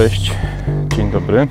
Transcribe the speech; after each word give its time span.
Cześć, 0.00 0.32
dzień 0.96 1.10
dobry. 1.10 1.48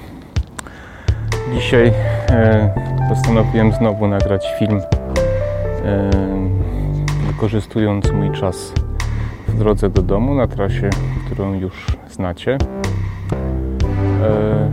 Dzisiaj 1.54 1.94
e, 2.30 2.70
postanowiłem 3.10 3.74
znowu 3.74 4.08
nagrać 4.08 4.48
film, 4.60 4.82
e, 5.86 6.10
wykorzystując 7.28 8.12
mój 8.12 8.32
czas 8.32 8.74
w 9.48 9.58
drodze 9.58 9.90
do 9.90 10.02
domu 10.02 10.36
na 10.36 10.48
trasie, 10.48 10.90
którą 11.26 11.54
już 11.54 11.86
znacie. 12.10 12.58
E, 14.24 14.72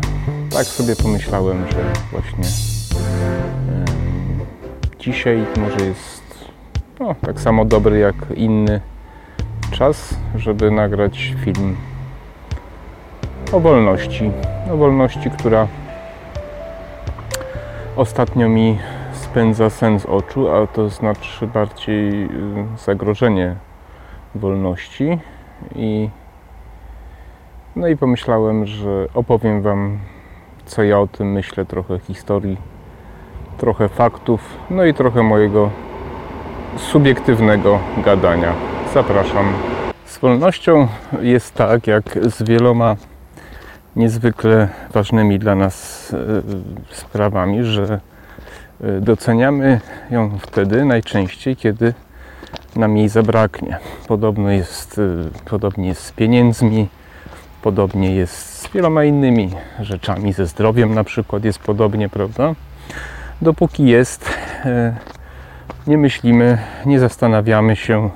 tak 0.50 0.64
sobie 0.64 0.96
pomyślałem, 0.96 1.64
że 1.70 1.93
właśnie 2.12 2.45
dzisiaj 4.98 5.45
może 5.56 5.86
jest 5.86 6.48
no, 7.00 7.14
tak 7.27 7.40
samo 7.40 7.65
dobry 7.65 7.98
jak 7.98 8.15
inny 8.37 8.80
czas, 9.70 10.15
żeby 10.37 10.70
nagrać 10.70 11.34
film 11.45 11.77
o 13.56 13.60
wolności. 13.60 14.30
O 14.73 14.77
wolności, 14.77 15.30
która 15.30 15.66
ostatnio 17.96 18.48
mi 18.48 18.79
spędza 19.12 19.70
sens 19.70 20.06
oczu, 20.06 20.51
a 20.51 20.66
to 20.66 20.88
znaczy 20.88 21.46
bardziej 21.46 22.24
y, 22.24 22.29
zagrożenie 22.84 23.55
wolności. 24.34 25.19
I, 25.74 26.10
no 27.77 27.88
i 27.88 27.96
pomyślałem, 27.96 28.66
że 28.66 29.06
opowiem 29.15 29.62
Wam, 29.62 29.98
co 30.66 30.82
ja 30.82 31.01
o 31.01 31.07
tym 31.07 31.32
myślę, 31.32 31.65
trochę 31.65 31.98
historii, 31.98 32.57
trochę 33.59 33.88
faktów, 33.88 34.41
no 34.70 34.84
i 34.84 34.95
trochę 34.95 35.23
mojego 35.23 35.70
subiektywnego 36.77 37.79
gadania. 38.04 38.52
Zapraszam. 38.95 39.52
Z 40.04 40.18
wolnością 40.18 40.88
jest 41.21 41.54
tak, 41.54 41.87
jak 41.87 42.04
z 42.23 42.43
wieloma 42.43 42.96
niezwykle 43.97 44.69
ważnymi 44.93 45.39
dla 45.39 45.55
nas 45.55 46.07
e, 46.91 46.95
sprawami, 46.95 47.65
że 47.65 48.01
e, 48.80 49.01
doceniamy 49.01 49.80
ją 50.11 50.39
wtedy 50.39 50.85
najczęściej, 50.85 51.57
kiedy 51.57 51.95
nam 52.77 52.97
jej 52.97 53.09
zabraknie. 53.09 53.79
Podobno 54.09 54.51
jest, 54.51 54.99
e, 54.99 55.49
podobnie 55.51 55.89
jest 55.89 56.02
z 56.02 56.13
pieniędzmi, 56.13 56.89
podobnie 57.63 58.15
jest 58.15 58.61
z 58.61 58.73
wieloma 58.73 59.05
innymi 59.05 59.51
rzeczami, 59.80 60.33
ze 60.33 60.47
zdrowiem 60.47 60.95
na 60.95 61.05
przykład 61.05 61.45
jest 61.45 61.59
podobnie, 61.59 62.09
prawda? 62.09 62.55
Dopóki 63.43 63.87
jest, 63.87 64.31
nie 65.87 65.99
myślimy, 65.99 66.59
nie 66.87 67.00
zastanawiamy 67.00 67.77
się 67.77 68.11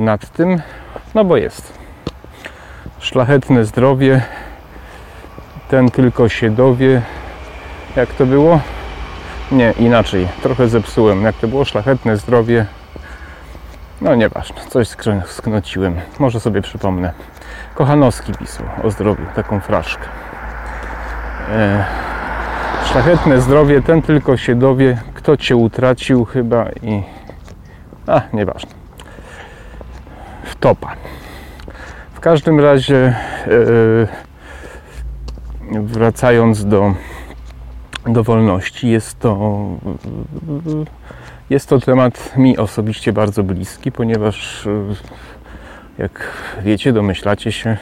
nad 0.00 0.32
tym, 0.32 0.60
no 1.14 1.24
bo 1.24 1.36
jest. 1.36 1.79
Szlachetne 3.00 3.64
zdrowie 3.64 4.22
ten 5.68 5.90
tylko 5.90 6.28
się 6.28 6.50
dowie. 6.50 7.02
Jak 7.96 8.14
to 8.14 8.26
było? 8.26 8.60
Nie, 9.52 9.74
inaczej. 9.78 10.28
Trochę 10.42 10.68
zepsułem. 10.68 11.22
Jak 11.22 11.36
to 11.36 11.48
było? 11.48 11.64
Szlachetne 11.64 12.16
zdrowie. 12.16 12.66
No 14.00 14.14
nieważne, 14.14 14.56
coś 14.68 14.88
sknociłem. 15.26 15.96
Może 16.18 16.40
sobie 16.40 16.62
przypomnę. 16.62 17.12
Kochanowski 17.74 18.32
pisał 18.32 18.66
o 18.82 18.90
zdrowiu, 18.90 19.26
taką 19.34 19.60
fraszkę. 19.60 20.04
E, 21.52 21.84
szlachetne 22.84 23.40
zdrowie, 23.40 23.82
ten 23.82 24.02
tylko 24.02 24.36
się 24.36 24.54
dowie, 24.54 24.98
kto 25.14 25.36
cię 25.36 25.56
utracił 25.56 26.24
chyba 26.24 26.64
i... 26.82 27.02
A, 28.06 28.20
nieważne. 28.32 28.70
Wtopa. 30.44 30.96
W 32.20 32.22
każdym 32.22 32.60
razie... 32.60 33.14
E, 33.46 34.30
wracając 35.82 36.64
do, 36.64 36.94
do 38.06 38.24
wolności, 38.24 38.90
jest 38.90 39.18
to, 39.18 39.66
jest 41.50 41.68
to 41.68 41.80
temat 41.80 42.36
mi 42.36 42.58
osobiście 42.58 43.12
bardzo 43.12 43.42
bliski, 43.42 43.92
ponieważ 43.92 44.68
jak 45.98 46.32
wiecie, 46.62 46.92
domyślacie 46.92 47.52
się, 47.52 47.76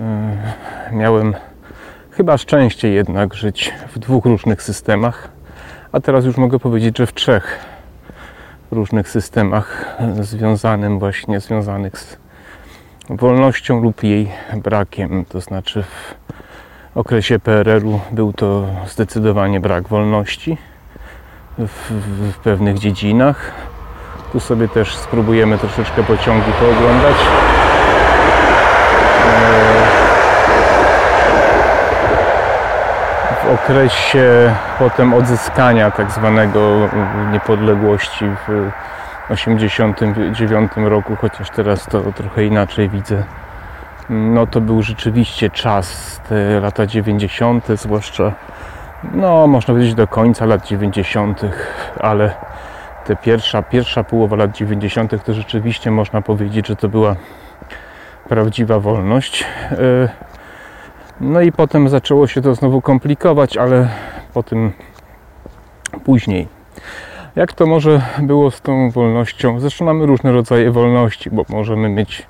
e, 0.00 0.92
miałem 0.92 1.34
chyba 2.10 2.38
szczęście 2.38 2.88
jednak 2.88 3.34
żyć 3.34 3.72
w 3.94 3.98
dwóch 3.98 4.24
różnych 4.24 4.62
systemach, 4.62 5.28
a 5.92 6.00
teraz 6.00 6.24
już 6.24 6.36
mogę 6.36 6.58
powiedzieć, 6.58 6.98
że 6.98 7.06
w 7.06 7.14
trzech 7.14 7.58
różnych 8.70 9.08
systemach 9.08 9.96
związanym 10.20 10.98
właśnie, 10.98 11.40
związanych 11.40 11.98
z 11.98 12.27
wolnością 13.10 13.80
lub 13.80 14.02
jej 14.02 14.32
brakiem, 14.56 15.24
to 15.28 15.40
znaczy 15.40 15.82
w 15.82 16.14
okresie 16.94 17.38
PRL-u 17.38 18.00
był 18.10 18.32
to 18.32 18.66
zdecydowanie 18.86 19.60
brak 19.60 19.88
wolności 19.88 20.58
w, 21.58 21.90
w, 22.32 22.38
pewnych 22.38 22.78
dziedzinach. 22.78 23.52
Tu 24.32 24.40
sobie 24.40 24.68
też 24.68 24.96
spróbujemy 24.96 25.58
troszeczkę 25.58 26.02
pociągu 26.02 26.50
pooglądać. 26.60 27.16
W 33.44 33.50
okresie 33.54 34.54
potem 34.78 35.14
odzyskania 35.14 35.90
tak 35.90 36.10
zwanego 36.10 36.88
niepodległości 37.32 38.24
w 38.48 38.70
1989 39.28 40.72
roku, 40.76 41.16
chociaż 41.16 41.50
teraz 41.50 41.86
to 41.86 42.12
trochę 42.12 42.44
inaczej 42.44 42.88
widzę 42.88 43.24
no 44.08 44.46
to 44.46 44.60
był 44.60 44.82
rzeczywiście 44.82 45.50
czas, 45.50 46.20
te 46.28 46.60
lata 46.60 46.86
90., 46.86 47.66
zwłaszcza, 47.74 48.32
no 49.14 49.46
można 49.46 49.74
powiedzieć 49.74 49.94
do 49.94 50.06
końca 50.06 50.46
lat 50.46 50.66
90., 50.66 51.42
ale 52.00 52.34
te 53.04 53.16
pierwsza, 53.16 53.62
pierwsza 53.62 54.04
połowa 54.04 54.36
lat 54.36 54.56
90. 54.56 55.24
to 55.24 55.34
rzeczywiście 55.34 55.90
można 55.90 56.22
powiedzieć, 56.22 56.66
że 56.66 56.76
to 56.76 56.88
była 56.88 57.16
prawdziwa 58.28 58.80
wolność. 58.80 59.44
E, 59.70 59.76
no 61.20 61.40
i 61.40 61.52
potem 61.52 61.88
zaczęło 61.88 62.26
się 62.26 62.42
to 62.42 62.54
znowu 62.54 62.82
komplikować, 62.82 63.56
ale 63.56 63.88
po 64.34 64.42
tym 64.42 64.72
później. 66.04 66.48
Jak 67.36 67.52
to 67.52 67.66
może 67.66 68.02
było 68.22 68.50
z 68.50 68.60
tą 68.60 68.90
wolnością? 68.90 69.60
Zresztą 69.60 69.84
mamy 69.84 70.06
różne 70.06 70.32
rodzaje 70.32 70.70
wolności, 70.70 71.30
bo 71.30 71.44
możemy 71.48 71.88
mieć 71.88 72.26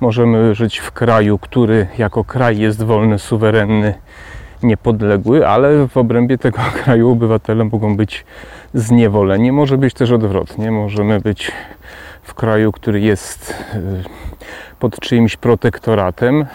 Możemy 0.00 0.54
żyć 0.54 0.78
w 0.78 0.92
kraju, 0.92 1.38
który 1.38 1.86
jako 1.98 2.24
kraj 2.24 2.58
jest 2.58 2.82
wolny, 2.82 3.18
suwerenny, 3.18 3.94
niepodległy, 4.62 5.48
ale 5.48 5.88
w 5.88 5.96
obrębie 5.96 6.38
tego 6.38 6.58
kraju 6.84 7.10
obywatele 7.10 7.64
mogą 7.64 7.96
być 7.96 8.24
zniewoleni. 8.74 9.52
Może 9.52 9.78
być 9.78 9.94
też 9.94 10.10
odwrotnie. 10.10 10.70
Możemy 10.70 11.20
być 11.20 11.52
w 12.22 12.34
kraju, 12.34 12.72
który 12.72 13.00
jest 13.00 13.50
y, 13.74 14.04
pod 14.78 15.00
czyimś 15.00 15.36
protektoratem, 15.36 16.46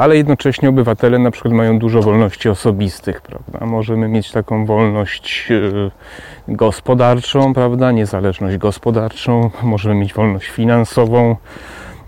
ale 0.00 0.16
jednocześnie 0.16 0.68
obywatele 0.68 1.18
na 1.18 1.30
przykład 1.30 1.54
mają 1.54 1.78
dużo 1.78 2.02
wolności 2.02 2.48
osobistych, 2.48 3.20
prawda? 3.20 3.66
Możemy 3.66 4.08
mieć 4.08 4.32
taką 4.32 4.66
wolność 4.66 5.48
e, 5.50 5.90
gospodarczą, 6.48 7.54
prawda? 7.54 7.92
Niezależność 7.92 8.56
gospodarczą, 8.56 9.50
możemy 9.62 9.94
mieć 9.94 10.14
wolność 10.14 10.48
finansową, 10.48 11.36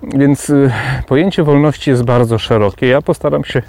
więc 0.03 0.51
e, 0.51 0.71
pojęcie 1.07 1.43
wolności 1.43 1.91
jest 1.91 2.05
bardzo 2.05 2.39
szerokie. 2.39 2.87
Ja 2.87 3.03
postaram 3.03 3.45
się 3.45 3.63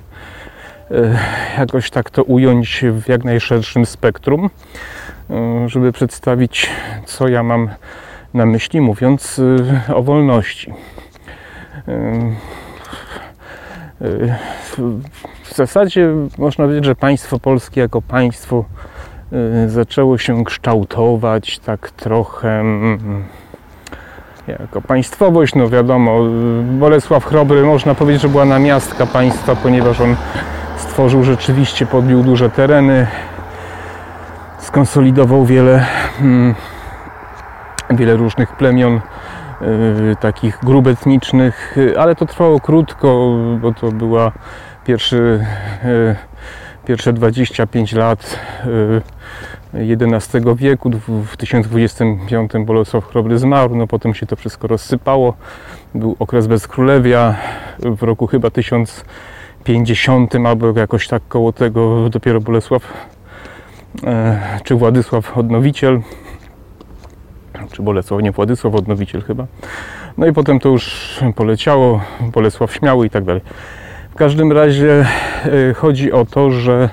jakoś 1.58 1.90
tak 1.90 2.10
to 2.10 2.24
ująć 2.24 2.84
w 2.92 3.10
jak 3.10 3.24
najszerszym 3.24 3.86
spektrum, 3.86 4.50
żeby 5.66 5.92
przedstawić, 5.92 6.70
co 7.06 7.28
ja 7.28 7.44
mam 7.44 7.70
na 8.34 8.46
myśli, 8.46 8.82
mówiąc 8.82 9.42
o 9.94 10.04
wolności 10.04 10.74
w 15.44 15.56
zasadzie 15.56 16.10
można 16.38 16.64
powiedzieć, 16.64 16.86
że 16.86 16.96
państwo 16.96 17.40
polskie 17.40 17.82
jako 17.82 18.02
państwo 18.02 18.66
y, 19.66 19.70
zaczęło 19.70 20.18
się 20.18 20.44
kształtować 20.44 21.60
tak 21.60 21.92
trochę 21.92 22.60
mm, 22.60 23.24
jako 24.48 24.82
państwowość, 24.82 25.56
no 25.56 25.70
wiadomo, 25.70 26.20
Bolesław 26.64 27.26
Chrobry 27.26 27.64
można 27.64 27.96
powiedzieć, 27.96 28.22
że 28.22 28.30
była 28.30 28.46
namiastka 28.46 29.06
państwa, 29.06 29.56
ponieważ 29.56 30.02
on 30.02 30.16
stworzył 30.78 31.24
rzeczywiście, 31.24 31.86
podbił 31.86 32.24
duże 32.24 32.50
tereny, 32.50 33.08
skonsolidował 34.60 35.46
wiele, 35.46 35.86
mm, 36.22 36.56
wiele 37.90 38.16
różnych 38.16 38.56
plemion, 38.56 38.94
Y, 38.96 39.02
takich 40.20 40.60
grup 40.64 40.88
etnicznych, 40.88 41.78
y, 41.78 42.00
ale 42.00 42.16
to 42.16 42.26
trwało 42.26 42.60
krótko, 42.60 43.38
bo 43.62 43.74
to 43.74 43.92
była 43.92 44.32
pierwszy, 44.86 45.46
y, 45.86 46.16
pierwsze 46.86 47.14
25 47.14 47.94
lat 47.94 48.40
XI 49.74 50.38
wieku. 50.56 50.92
W 51.26 51.38
1025 51.38 52.52
Bolesław 52.66 53.06
Chrobry 53.06 53.38
zmarł, 53.38 53.76
no 53.76 53.88
potem 53.88 54.14
się 54.14 54.26
to 54.26 54.36
wszystko 54.36 54.68
rozsypało. 54.68 55.34
Był 55.96 56.16
okres 56.20 56.48
bezkrólewia. 56.48 57.36
W 57.80 58.04
roku 58.04 58.28
chyba 58.28 58.50
1050 58.50 60.36
albo 60.36 60.80
jakoś 60.80 61.08
tak 61.08 61.24
koło 61.28 61.54
tego 61.54 62.10
dopiero 62.10 62.42
Bolesław 62.42 62.94
e, 64.04 64.60
czy 64.64 64.76
Władysław 64.76 65.38
Odnowiciel 65.38 66.02
czy 67.72 67.84
Bolesław, 67.84 68.22
nie 68.22 68.32
Władysław 68.32 68.76
Odnowiciel 68.76 69.22
chyba. 69.22 69.46
No 70.18 70.28
i 70.28 70.34
potem 70.34 70.60
to 70.60 70.70
już 70.70 71.16
poleciało, 71.36 72.02
Bolesław 72.22 72.74
Śmiały 72.74 73.06
i 73.06 73.10
tak 73.10 73.24
dalej. 73.24 73.42
W 74.16 74.18
każdym 74.18 74.52
razie 74.52 75.06
e, 75.70 75.74
chodzi 75.74 76.12
o 76.12 76.26
to, 76.26 76.52
że 76.52 76.90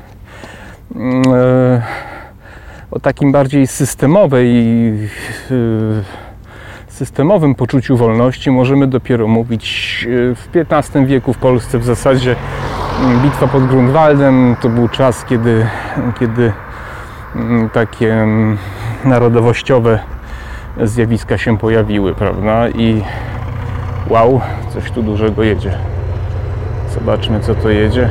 mm, 0.94 1.22
e, 1.34 1.82
o 2.90 3.00
takim 3.00 3.32
bardziej 3.32 3.66
systemowej, 3.66 4.48
e, 4.90 5.08
systemowym 6.88 7.54
poczuciu 7.54 7.96
wolności 7.96 8.50
możemy 8.50 8.86
dopiero 8.86 9.28
mówić 9.28 10.06
w 10.08 10.48
XV 10.70 11.06
wieku 11.06 11.32
w 11.32 11.38
Polsce. 11.38 11.78
W 11.78 11.84
zasadzie 11.84 12.36
mm, 13.00 13.20
bitwa 13.20 13.48
pod 13.48 13.66
Grunwaldem 13.66 14.56
to 14.60 14.68
był 14.68 14.88
czas, 14.88 15.24
kiedy, 15.24 15.66
kiedy 16.20 16.52
mm, 17.36 17.70
takie 17.70 18.26
narodowościowe 19.04 20.11
zjawiska 20.80 21.38
się 21.38 21.58
pojawiły, 21.58 22.14
prawda? 22.14 22.68
I 22.68 23.02
wow, 24.08 24.40
coś 24.72 24.90
tu 24.90 25.02
dużego 25.02 25.42
jedzie. 25.42 25.78
Zobaczmy, 26.94 27.40
co 27.40 27.54
to 27.54 27.70
jedzie. 27.70 28.08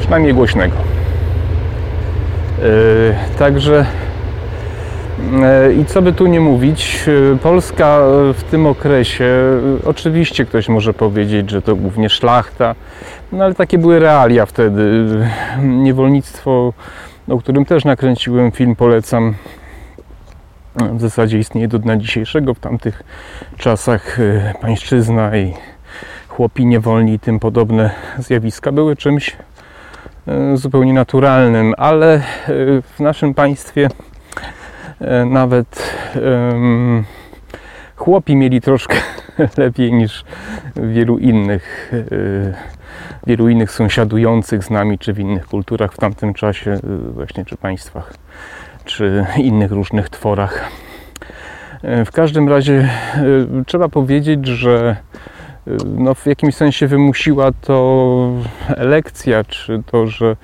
Przynajmniej 0.00 0.34
głośnego. 0.34 0.76
Yy, 2.62 3.14
także 3.38 3.86
yy, 5.66 5.74
i 5.74 5.84
co 5.84 6.02
by 6.02 6.12
tu 6.12 6.26
nie 6.26 6.40
mówić, 6.40 7.06
yy, 7.06 7.38
Polska 7.42 7.98
w 8.34 8.42
tym 8.50 8.66
okresie, 8.66 9.26
oczywiście 9.84 10.44
ktoś 10.44 10.68
może 10.68 10.94
powiedzieć, 10.94 11.50
że 11.50 11.62
to 11.62 11.76
głównie 11.76 12.10
szlachta, 12.10 12.74
no 13.32 13.44
ale 13.44 13.54
takie 13.54 13.78
były 13.78 13.98
realia 13.98 14.46
wtedy. 14.46 15.06
Niewolnictwo, 15.62 16.72
o 17.28 17.38
którym 17.38 17.64
też 17.64 17.84
nakręciłem 17.84 18.52
film, 18.52 18.76
polecam 18.76 19.34
w 20.76 21.00
zasadzie 21.00 21.38
istnieje 21.38 21.68
do 21.68 21.78
dnia 21.78 21.96
dzisiejszego. 21.96 22.54
W 22.54 22.60
tamtych 22.60 23.02
czasach 23.56 24.20
y, 24.20 24.52
pańszczyzna 24.60 25.36
i 25.36 25.54
chłopi 26.28 26.66
niewolni 26.66 27.12
i 27.12 27.18
tym 27.18 27.40
podobne 27.40 27.90
zjawiska 28.18 28.72
były 28.72 28.96
czymś 28.96 29.36
y, 30.52 30.56
zupełnie 30.56 30.92
naturalnym, 30.92 31.74
ale 31.76 32.16
y, 32.16 32.20
w 32.82 33.00
naszym 33.00 33.34
państwie 33.34 33.88
nawet 35.26 35.96
chłopi 37.96 38.36
mieli 38.36 38.60
troszkę 38.60 38.96
lepiej 39.56 39.92
niż 39.92 40.24
wielu 40.76 41.18
innych 41.18 41.92
wielu 43.26 43.48
innych 43.48 43.70
sąsiadujących 43.70 44.64
z 44.64 44.70
nami, 44.70 44.98
czy 44.98 45.12
w 45.12 45.18
innych 45.18 45.46
kulturach 45.46 45.92
w 45.92 45.96
tamtym 45.96 46.34
czasie, 46.34 46.78
właśnie 47.14 47.44
czy 47.44 47.56
państwach 47.56 48.14
czy 48.84 49.26
innych 49.36 49.72
różnych 49.72 50.08
tworach. 50.08 50.70
E, 51.82 52.04
w 52.04 52.12
każdym 52.12 52.48
razie 52.48 52.74
e, 52.74 53.64
trzeba 53.66 53.88
powiedzieć, 53.88 54.46
że 54.46 54.96
no, 55.84 56.14
w 56.14 56.26
jakimś 56.26 56.54
sensie 56.54 56.86
wymusiła 56.86 57.52
to 57.52 58.28
elekcja, 58.68 59.44
czy 59.44 59.82
to, 59.86 60.06
że 60.06 60.36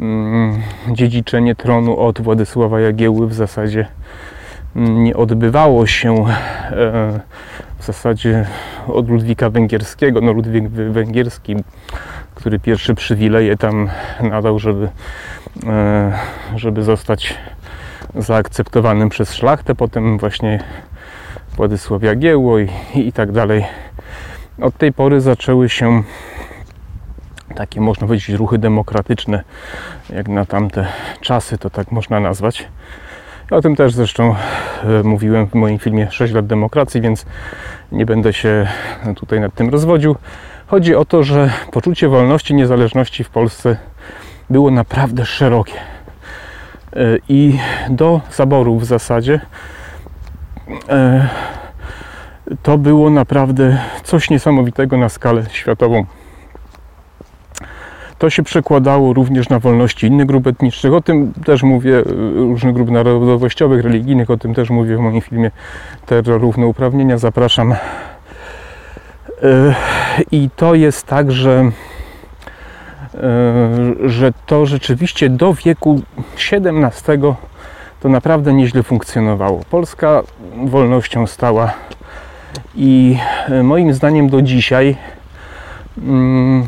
mm, 0.00 0.62
dziedziczenie 0.92 1.54
tronu 1.54 1.98
od 1.98 2.20
Władysława 2.20 2.80
Jagieły 2.80 3.28
w 3.28 3.34
zasadzie 3.34 3.86
nie 4.74 5.16
odbywało 5.16 5.86
się 5.86 6.14
e, 6.14 6.26
w 7.78 7.84
zasadzie 7.84 8.46
od 8.88 9.08
Ludwika 9.08 9.50
Węgierskiego. 9.50 10.20
No, 10.20 10.32
Ludwik 10.32 10.68
Węgierski, 10.68 11.56
który 12.34 12.58
pierwszy 12.58 12.94
przywileje 12.94 13.56
tam 13.56 13.88
nadał, 14.20 14.58
żeby, 14.58 14.88
e, 15.66 16.12
żeby 16.56 16.82
zostać 16.82 17.34
zaakceptowanym 18.14 19.08
przez 19.08 19.34
szlachtę, 19.34 19.74
potem 19.74 20.18
właśnie 20.18 20.64
Władysław 21.56 22.02
Jagiełło 22.02 22.58
i, 22.58 22.68
i 22.94 23.12
tak 23.12 23.32
dalej. 23.32 23.66
Od 24.60 24.76
tej 24.76 24.92
pory 24.92 25.20
zaczęły 25.20 25.68
się 25.68 26.02
takie, 27.54 27.80
można 27.80 28.06
powiedzieć, 28.06 28.28
ruchy 28.28 28.58
demokratyczne, 28.58 29.44
jak 30.10 30.28
na 30.28 30.46
tamte 30.46 30.86
czasy, 31.20 31.58
to 31.58 31.70
tak 31.70 31.92
można 31.92 32.20
nazwać. 32.20 32.68
O 33.50 33.60
tym 33.60 33.76
też 33.76 33.94
zresztą 33.94 34.34
e, 34.84 35.02
mówiłem 35.02 35.46
w 35.46 35.54
moim 35.54 35.78
filmie 35.78 36.10
6 36.10 36.34
lat 36.34 36.46
demokracji, 36.46 37.00
więc 37.00 37.26
nie 37.92 38.06
będę 38.06 38.32
się 38.32 38.68
tutaj 39.16 39.40
nad 39.40 39.54
tym 39.54 39.68
rozwodził. 39.68 40.16
Chodzi 40.66 40.94
o 40.94 41.04
to, 41.04 41.22
że 41.22 41.50
poczucie 41.72 42.08
wolności, 42.08 42.54
niezależności 42.54 43.24
w 43.24 43.30
Polsce 43.30 43.76
było 44.50 44.70
naprawdę 44.70 45.26
szerokie. 45.26 45.74
E, 46.92 47.16
i 47.28 47.58
do 47.88 48.20
zaboru 48.32 48.78
w 48.78 48.84
zasadzie 48.84 49.40
e, 50.88 51.28
to 52.62 52.78
było 52.78 53.10
naprawdę 53.10 53.78
coś 54.04 54.30
niesamowitego 54.30 54.96
na 54.96 55.08
skalę 55.08 55.44
światową. 55.50 56.04
To 58.20 58.30
się 58.30 58.42
przekładało 58.42 59.12
również 59.12 59.48
na 59.48 59.58
wolności 59.58 60.06
innych 60.06 60.26
grup 60.26 60.46
etnicznych. 60.46 60.92
O 60.92 61.00
tym 61.00 61.32
też 61.44 61.62
mówię, 61.62 61.98
e, 61.98 62.02
różnych 62.34 62.74
grup 62.74 62.90
narodowościowych, 62.90 63.84
religijnych, 63.84 64.30
o 64.30 64.36
tym 64.36 64.54
też 64.54 64.70
mówię 64.70 64.96
w 64.96 65.00
moim 65.00 65.20
filmie 65.20 65.50
Terror 66.06 66.40
Równouprawnienia. 66.40 67.18
Zapraszam. 67.18 67.74
I 70.32 70.50
to 70.56 70.74
jest 70.74 71.06
tak, 71.06 71.32
że 71.32 71.70
E, 73.14 74.08
że 74.08 74.32
to 74.46 74.66
rzeczywiście 74.66 75.30
do 75.30 75.54
wieku 75.54 76.02
XVII 76.52 77.34
to 78.00 78.08
naprawdę 78.08 78.52
nieźle 78.52 78.82
funkcjonowało. 78.82 79.60
Polska 79.70 80.22
wolnością 80.64 81.26
stała 81.26 81.72
i 82.76 83.18
moim 83.62 83.94
zdaniem 83.94 84.28
do 84.28 84.42
dzisiaj 84.42 84.96
mm, 85.98 86.66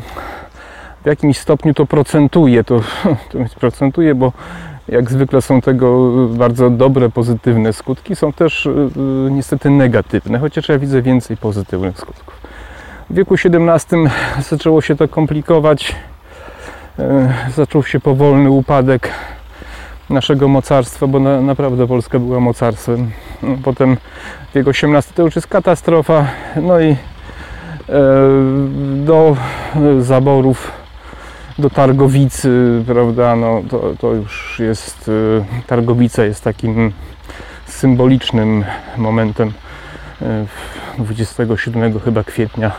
w 1.03 1.05
jakimś 1.05 1.37
stopniu 1.37 1.73
to 1.73 1.85
procentuje, 1.85 2.63
to, 2.63 2.79
to 3.31 3.39
procentuje, 3.59 4.15
bo 4.15 4.31
jak 4.87 5.11
zwykle 5.11 5.41
są 5.41 5.61
tego 5.61 6.11
bardzo 6.27 6.69
dobre, 6.69 7.09
pozytywne 7.09 7.73
skutki, 7.73 8.15
są 8.15 8.33
też 8.33 8.65
e, 8.65 8.71
niestety 9.31 9.69
negatywne, 9.69 10.39
chociaż 10.39 10.69
ja 10.69 10.79
widzę 10.79 11.01
więcej 11.01 11.37
pozytywnych 11.37 11.97
skutków. 11.97 12.41
W 13.09 13.15
wieku 13.15 13.35
XVII 13.35 13.99
zaczęło 14.49 14.81
się 14.81 14.95
to 14.95 15.07
komplikować 15.07 15.95
E, 16.99 17.33
zaczął 17.55 17.83
się 17.83 17.99
powolny 17.99 18.49
upadek 18.49 19.09
naszego 20.09 20.47
mocarstwa, 20.47 21.07
bo 21.07 21.19
na, 21.19 21.41
naprawdę 21.41 21.87
Polska 21.87 22.19
była 22.19 22.39
mocarstwem. 22.39 23.11
No, 23.43 23.57
potem 23.63 23.97
wiek 24.55 24.67
XVIII 24.67 25.13
to 25.15 25.23
już 25.23 25.35
jest 25.35 25.47
katastrofa. 25.47 26.27
No 26.61 26.81
i 26.81 26.95
do 28.95 29.37
zaborów, 29.99 30.71
do 31.59 31.69
Targowicy, 31.69 32.83
prawda, 32.87 33.35
no 33.35 33.61
to, 33.69 33.93
to 33.99 34.13
już 34.13 34.59
jest, 34.59 35.11
e, 35.59 35.63
Targowica 35.67 36.25
jest 36.25 36.43
takim 36.43 36.91
symbolicznym 37.65 38.63
momentem 38.97 39.53
27 40.97 41.99
chyba 41.99 42.23
kwietnia 42.23 42.71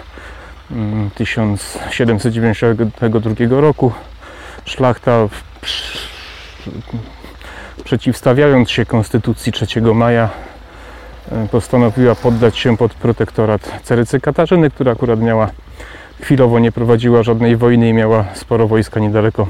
1792 1.14 3.60
roku. 3.60 3.92
Szlachta 4.64 5.28
przeciwstawiając 7.84 8.70
się 8.70 8.86
konstytucji 8.86 9.52
3 9.52 9.66
maja 9.94 10.30
e, 11.32 11.48
postanowiła 11.48 12.14
poddać 12.14 12.58
się 12.58 12.76
pod 12.76 12.94
protektorat 12.94 13.80
Cerycy 13.82 14.20
Katarzyny, 14.20 14.70
która 14.70 14.92
akurat 14.92 15.20
miała 15.20 15.50
chwilowo 16.24 16.58
nie 16.58 16.72
prowadziła 16.72 17.22
żadnej 17.22 17.56
wojny 17.56 17.88
i 17.88 17.92
miała 17.92 18.24
sporo 18.34 18.68
wojska 18.68 19.00
niedaleko 19.00 19.46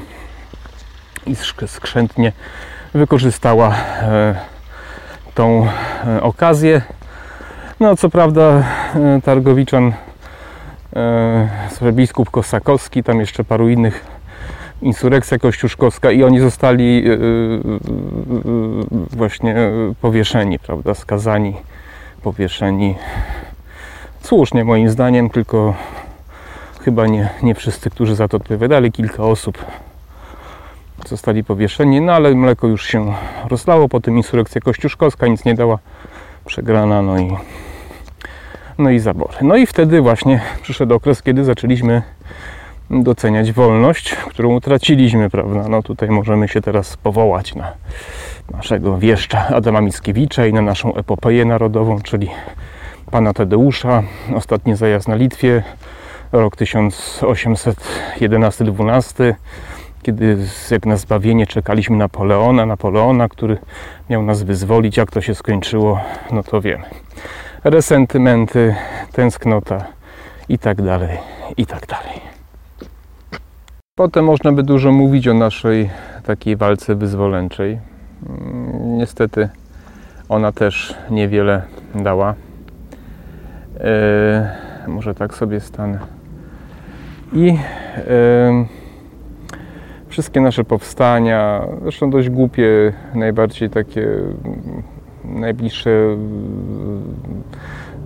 i 1.27 1.35
skrzętnie 1.67 2.31
wykorzystała 2.93 3.75
e, 4.01 4.35
tą 5.35 5.67
e, 6.07 6.21
okazję. 6.21 6.81
No 7.79 7.95
co 7.95 8.09
prawda 8.09 8.63
Targowiczan 9.23 9.93
biskup 11.91 12.29
Kosakowski, 12.29 13.03
tam 13.03 13.19
jeszcze 13.19 13.43
paru 13.43 13.69
innych, 13.69 14.05
insurekcja 14.81 15.39
kościuszkowska 15.39 16.11
i 16.11 16.23
oni 16.23 16.39
zostali 16.39 17.03
e, 17.07 17.13
e, 17.13 17.17
właśnie 19.17 19.55
powieszeni, 20.01 20.59
prawda, 20.59 20.93
skazani, 20.93 21.55
powieszeni. 22.23 22.95
Słusznie 24.21 24.63
moim 24.63 24.89
zdaniem, 24.89 25.29
tylko 25.29 25.73
chyba 26.85 27.07
nie, 27.07 27.29
nie 27.43 27.55
wszyscy, 27.55 27.89
którzy 27.89 28.15
za 28.15 28.27
to 28.27 28.37
odpowiadali, 28.37 28.91
kilka 28.91 29.23
osób 29.23 29.65
zostali 31.05 31.43
powieszeni, 31.43 32.01
no 32.01 32.13
ale 32.13 32.35
mleko 32.35 32.67
już 32.67 32.87
się 32.87 33.13
rozlało, 33.49 33.89
potem 33.89 34.17
insurrekcja 34.17 34.61
kościuszkowska 34.61 35.27
nic 35.27 35.45
nie 35.45 35.55
dała, 35.55 35.79
przegrana, 36.45 37.01
no 37.01 37.19
i, 37.19 37.37
no 38.77 38.89
i 38.89 38.99
zabory. 38.99 39.33
No 39.41 39.55
i 39.55 39.65
wtedy 39.65 40.01
właśnie 40.01 40.41
przyszedł 40.61 40.95
okres, 40.95 41.21
kiedy 41.21 41.43
zaczęliśmy 41.43 42.01
doceniać 42.89 43.51
wolność, 43.51 44.15
którą 44.15 44.55
utraciliśmy, 44.55 45.29
prawda? 45.29 45.69
No 45.69 45.83
tutaj 45.83 46.09
możemy 46.09 46.47
się 46.47 46.61
teraz 46.61 46.97
powołać 46.97 47.55
na 47.55 47.71
naszego 48.51 48.97
wieszcza 48.97 49.47
Adama 49.47 49.81
Mickiewicza 49.81 50.45
i 50.45 50.53
na 50.53 50.61
naszą 50.61 50.95
epopeję 50.95 51.45
narodową, 51.45 52.01
czyli 52.01 52.29
pana 53.11 53.33
Tadeusza, 53.33 54.03
ostatni 54.35 54.75
zajazd 54.75 55.07
na 55.07 55.15
Litwie, 55.15 55.63
rok 56.31 56.55
1811-12, 56.55 59.33
kiedy 60.01 60.37
jak 60.71 60.85
na 60.85 60.97
zbawienie 60.97 61.47
czekaliśmy 61.47 61.97
Napoleona, 61.97 62.65
Napoleona, 62.65 63.29
który 63.29 63.57
miał 64.09 64.23
nas 64.23 64.43
wyzwolić, 64.43 64.97
jak 64.97 65.11
to 65.11 65.21
się 65.21 65.35
skończyło, 65.35 65.99
no 66.31 66.43
to 66.43 66.61
wiemy. 66.61 66.83
Resentymenty, 67.63 68.75
tęsknota 69.11 69.85
i 70.49 70.59
tak 70.59 70.81
dalej, 70.81 71.17
i 71.57 71.65
tak 71.65 71.87
dalej. 71.87 72.21
Potem 73.95 74.25
można 74.25 74.51
by 74.51 74.63
dużo 74.63 74.91
mówić 74.91 75.27
o 75.27 75.33
naszej 75.33 75.89
takiej 76.25 76.55
walce 76.55 76.95
wyzwoleńczej. 76.95 77.79
Mm, 78.29 78.97
niestety 78.97 79.49
ona 80.29 80.51
też 80.51 80.95
niewiele 81.09 81.61
dała. 81.95 82.35
Eee, 83.79 84.65
może 84.87 85.15
tak 85.15 85.33
sobie 85.33 85.59
stanę. 85.59 85.99
I 87.33 87.57
wszystkie 90.07 90.41
nasze 90.41 90.63
powstania, 90.63 91.67
zresztą 91.81 92.09
dość 92.09 92.29
głupie, 92.29 92.93
najbardziej 93.15 93.69
takie 93.69 94.01
mm, 94.03 94.83
najbliższe 95.25 95.89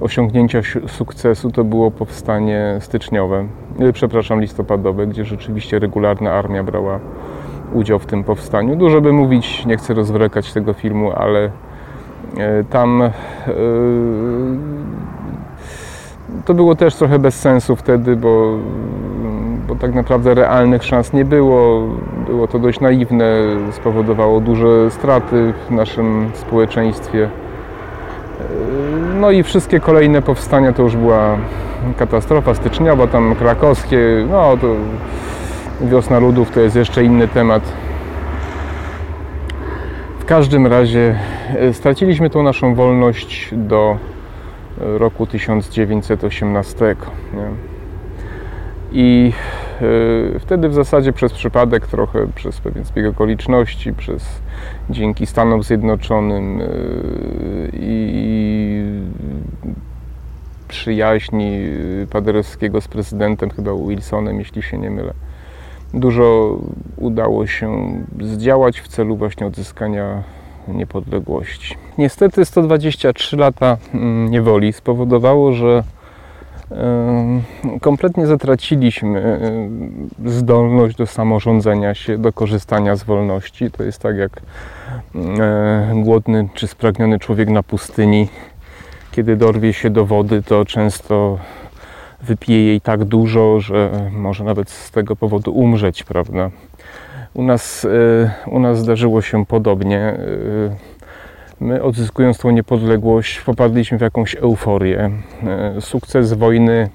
osiągnięcia 0.02 0.62
sukcesu 0.88 1.52
to 1.52 1.64
było 1.64 1.92
powstanie 1.92 2.78
styczniowe, 2.80 3.48
e, 3.80 3.94
przepraszam, 3.94 4.42
listopadowe, 4.42 5.08
gdzie 5.08 5.26
rzeczywiście 5.26 5.80
regularna 5.80 6.32
armia 6.32 6.64
brała 6.64 7.00
udział 7.74 8.00
w 8.00 8.06
tym 8.06 8.24
powstaniu. 8.24 8.76
Dużo 8.76 9.02
by 9.02 9.14
mówić, 9.14 9.66
nie 9.66 9.78
chcę 9.78 9.94
rozwlekać 9.94 10.54
tego 10.54 10.74
filmu, 10.74 11.12
ale 11.12 11.52
e, 12.38 12.64
tam 12.64 13.02
e, 13.02 13.12
to 16.46 16.54
było 16.54 16.76
też 16.76 16.96
trochę 16.96 17.20
bez 17.20 17.40
sensu 17.40 17.76
wtedy, 17.76 18.16
bo, 18.16 18.58
bo 19.68 19.76
tak 19.76 19.96
naprawdę 19.96 20.34
realnych 20.34 20.84
szans 20.84 21.14
nie 21.14 21.26
było. 21.26 21.88
Było 22.28 22.48
to 22.48 22.60
dość 22.60 22.80
naiwne, 22.80 23.34
spowodowało 23.72 24.40
duże 24.40 24.92
straty 24.92 25.54
w 25.68 25.72
naszym 25.72 26.32
społeczeństwie. 26.34 27.30
No 29.20 29.32
i 29.32 29.44
wszystkie 29.44 29.80
kolejne 29.80 30.22
powstania 30.22 30.74
to 30.74 30.84
już 30.84 30.96
była 30.96 31.38
katastrofa 31.98 32.54
styczniowa, 32.54 33.08
tam 33.08 33.36
krakowskie, 33.36 34.00
no 34.32 34.58
to 34.58 34.68
wiosna 35.82 36.20
ludów 36.20 36.52
to 36.52 36.60
jest 36.60 36.76
jeszcze 36.76 37.04
inny 37.04 37.28
temat. 37.28 37.64
W 40.20 40.26
każdym 40.26 40.68
razie 40.68 41.20
e, 41.60 41.74
straciliśmy 41.74 42.30
tą 42.30 42.44
naszą 42.44 42.76
wolność 42.76 43.50
do 43.52 43.98
roku 44.80 45.28
1918. 45.28 46.96
Nie? 47.34 47.50
I 48.92 49.34
y, 50.36 50.40
wtedy 50.40 50.70
w 50.70 50.74
zasadzie 50.74 51.14
przez 51.14 51.34
przypadek, 51.34 51.88
trochę 51.88 52.28
przez 52.36 52.60
pewien 52.60 52.84
zbieg 52.84 53.06
okoliczności, 53.06 53.94
przez 53.94 54.42
dzięki 54.90 55.26
Stanom 55.26 55.64
Zjednoczonym 55.64 56.62
y, 56.62 56.66
i 57.74 58.84
przyjaźni 60.68 61.60
Paderewskiego 62.12 62.82
z 62.82 62.88
prezydentem, 62.88 63.50
chyba 63.50 63.72
Wilsonem, 63.88 64.40
jeśli 64.40 64.62
się 64.62 64.78
nie 64.78 64.90
mylę, 64.90 65.14
dużo 65.94 66.58
udało 66.98 67.48
się 67.48 67.94
zdziałać 68.22 68.80
w 68.80 68.88
celu 68.88 69.18
właśnie 69.18 69.48
odzyskania 69.48 70.24
niepodległości. 70.74 71.76
Niestety 71.98 72.46
123 72.46 73.38
lata 73.38 73.78
mm, 73.94 74.32
niewoli 74.32 74.74
spowodowało, 74.74 75.54
że 75.54 75.84
kompletnie 77.82 78.28
zatraciliśmy 78.28 79.40
zdolność 80.26 80.96
do 80.96 81.08
samorządzenia 81.08 81.94
się, 81.94 82.18
do 82.18 82.34
korzystania 82.34 82.96
z 82.96 83.04
wolności. 83.04 83.72
To 83.72 83.84
jest 83.84 84.02
tak 84.02 84.18
jak 84.18 84.42
głodny 85.94 86.50
czy 86.54 86.68
spragniony 86.68 87.20
człowiek 87.20 87.50
na 87.50 87.64
pustyni. 87.64 88.28
Kiedy 89.12 89.36
dorwie 89.36 89.74
się 89.74 89.90
do 89.90 90.06
wody, 90.06 90.44
to 90.44 90.66
często 90.66 91.38
wypije 92.22 92.66
jej 92.66 92.82
tak 92.82 93.06
dużo, 93.06 93.60
że 93.60 94.10
może 94.12 94.44
nawet 94.44 94.70
z 94.70 94.92
tego 94.92 95.16
powodu 95.16 95.52
umrzeć, 95.52 96.04
prawda? 96.04 96.50
U 97.34 97.44
nas, 97.44 97.86
e, 97.86 98.50
u 98.52 98.60
nas 98.60 98.80
zdarzyło 98.80 99.22
się 99.22 99.46
podobnie. 99.46 100.00
E, 100.00 100.18
my 101.60 101.84
odzyskując 101.84 102.38
tą 102.38 102.50
niepodległość 102.50 103.42
popadliśmy 103.42 103.98
w 103.98 104.02
jakąś 104.02 104.36
euforię. 104.36 105.12
E, 105.44 105.82
sukces 105.82 106.34
wojny 106.34 106.90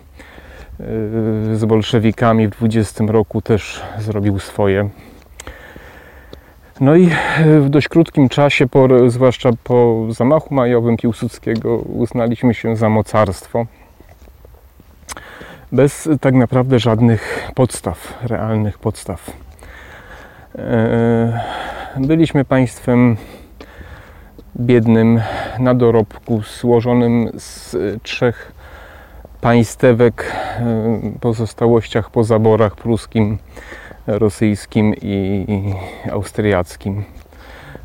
z 1.52 1.64
bolszewikami 1.64 2.48
w 2.48 2.50
20 2.50 3.04
roku 3.06 3.42
też 3.42 3.82
zrobił 3.98 4.38
swoje. 4.38 4.88
No 6.80 6.96
i 6.96 7.10
w 7.60 7.68
dość 7.68 7.88
krótkim 7.88 8.28
czasie, 8.28 8.66
po, 8.66 9.10
zwłaszcza 9.10 9.50
po 9.64 10.06
zamachu 10.10 10.54
majowym 10.54 10.96
Piłsudskiego, 10.96 11.76
uznaliśmy 11.78 12.54
się 12.54 12.76
za 12.76 12.88
mocarstwo. 12.88 13.66
Bez 15.72 16.08
tak 16.20 16.34
naprawdę 16.34 16.78
żadnych 16.78 17.50
podstaw, 17.54 18.18
realnych 18.22 18.78
podstaw. 18.78 19.43
E, 20.58 21.40
byliśmy 21.96 22.44
państwem 22.44 23.16
biednym 24.56 25.20
na 25.58 25.75
dorobku, 25.75 26.42
złożonym 26.61 27.30
z 27.37 27.76
trzech 28.02 28.52
państewek, 29.40 30.32
e, 30.58 31.00
pozostałościach 31.20 32.11
po 32.11 32.25
zaborach 32.25 32.76
pruskim, 32.76 33.38
rosyjskim 34.06 34.94
i 35.02 35.46
austriackim. 36.12 37.04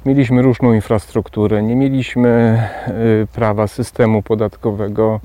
Mieliśmy 0.05 0.41
różną 0.41 0.73
infrastrukturę, 0.73 1.63
nie 1.63 1.75
mieliśmy 1.75 2.29
e, 2.29 2.91
prawa 3.33 3.67
systemu 3.67 4.21
podatkowego, 4.21 5.19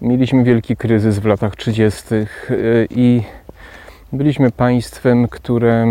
mieliśmy 0.00 0.44
wielki 0.44 0.76
kryzys 0.76 1.18
w 1.18 1.24
latach 1.24 1.56
30. 1.56 2.04
i 2.90 3.22
byliśmy 4.12 4.50
państwem, 4.50 5.28
które 5.28 5.86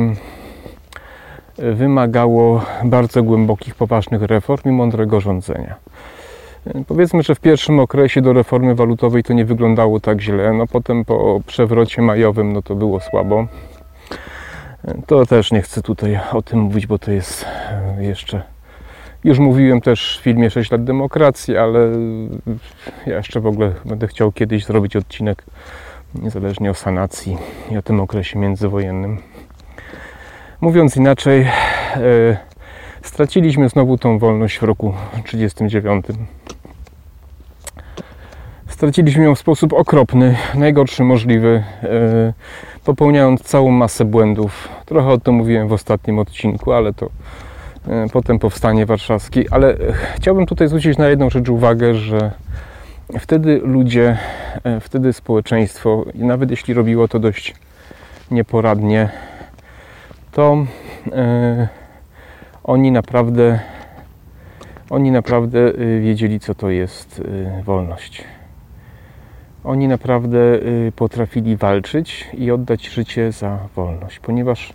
wymagało 1.58 2.62
bardzo 2.84 3.24
głębokich, 3.24 3.76
poważnych 3.76 4.22
reform 4.22 4.70
i 4.70 4.72
mądrego 4.72 5.22
rządzenia. 5.22 5.76
Powiedzmy, 6.88 7.24
że 7.24 7.36
w 7.36 7.40
pierwszym 7.40 7.80
okresie 7.80 8.22
do 8.22 8.34
reformy 8.34 8.76
walutowej 8.76 9.24
to 9.24 9.34
nie 9.34 9.46
wyglądało 9.46 10.00
tak 10.00 10.22
źle, 10.22 10.54
no 10.54 10.68
potem 10.68 11.06
po 11.06 11.42
przewrocie 11.48 12.02
majowym 12.02 12.54
no 12.54 12.62
to 12.62 12.76
było 12.76 13.00
słabo. 13.00 13.48
To 15.08 15.26
też 15.26 15.52
nie 15.52 15.62
chcę 15.62 15.82
tutaj 15.82 16.20
o 16.34 16.42
tym 16.42 16.60
mówić, 16.60 16.88
bo 16.88 17.00
to 17.00 17.12
jest 17.12 17.46
jeszcze. 18.00 18.42
Już 19.24 19.40
mówiłem 19.40 19.82
też 19.82 20.18
w 20.20 20.24
filmie 20.24 20.50
6 20.50 20.72
lat 20.72 20.84
demokracji, 20.84 21.58
ale 21.58 21.80
ja 23.06 23.18
jeszcze 23.18 23.40
w 23.40 23.48
ogóle 23.48 23.72
będę 23.86 24.08
chciał 24.08 24.32
kiedyś 24.32 24.66
zrobić 24.66 24.96
odcinek 24.96 25.44
niezależnie 26.22 26.72
o 26.72 26.74
sanacji 26.74 27.38
i 27.72 27.78
o 27.78 27.82
tym 27.82 28.00
okresie 28.00 28.40
międzywojennym. 28.40 29.18
Mówiąc 30.62 30.98
inaczej, 30.98 31.42
e, 31.42 31.48
straciliśmy 33.02 33.70
znowu 33.70 33.98
tą 33.98 34.20
wolność 34.20 34.60
w 34.60 34.64
roku 34.64 34.94
1939. 35.12 36.06
Straciliśmy 38.68 39.24
ją 39.24 39.36
w 39.36 39.40
sposób 39.40 39.74
okropny, 39.74 40.36
najgorszy 40.54 41.04
możliwy, 41.04 41.64
e, 41.84 42.34
popełniając 42.86 43.42
całą 43.42 43.72
masę 43.72 44.06
błędów. 44.06 44.70
Trochę 44.86 45.10
o 45.10 45.18
tym 45.18 45.36
mówiłem 45.36 45.68
w 45.68 45.74
ostatnim 45.74 46.20
odcinku, 46.20 46.72
ale 46.72 46.94
to 46.94 47.10
e, 47.88 48.06
potem 48.14 48.40
powstanie 48.40 48.86
warszawskie. 48.86 49.44
Ale 49.52 49.78
chciałbym 50.16 50.46
tutaj 50.46 50.68
zwrócić 50.68 50.98
na 50.98 51.08
jedną 51.08 51.30
rzecz 51.30 51.50
uwagę, 51.50 51.94
że 51.96 52.32
wtedy 53.20 53.62
ludzie, 53.64 54.18
wtedy 54.82 55.14
społeczeństwo, 55.14 56.06
nawet 56.16 56.52
jeśli 56.52 56.74
robiło 56.74 57.08
to 57.08 57.20
dość 57.20 57.56
nieporadnie, 58.32 59.10
to 60.36 60.66
yy, 61.06 61.68
oni 62.64 62.92
naprawdę 62.92 63.60
oni 64.90 65.12
naprawdę 65.12 65.60
e, 65.60 66.00
wiedzieli, 66.00 66.40
co 66.40 66.56
to 66.56 66.70
jest 66.70 67.20
yy, 67.20 67.64
wolność. 67.64 68.24
oni 69.64 69.88
naprawdę 69.88 70.38
y, 70.38 70.92
potrafili 70.96 71.58
walczyć 71.58 72.28
i 72.34 72.52
oddać 72.52 72.88
życie 72.88 73.32
za 73.32 73.58
wolność, 73.76 74.20
ponieważ 74.20 74.74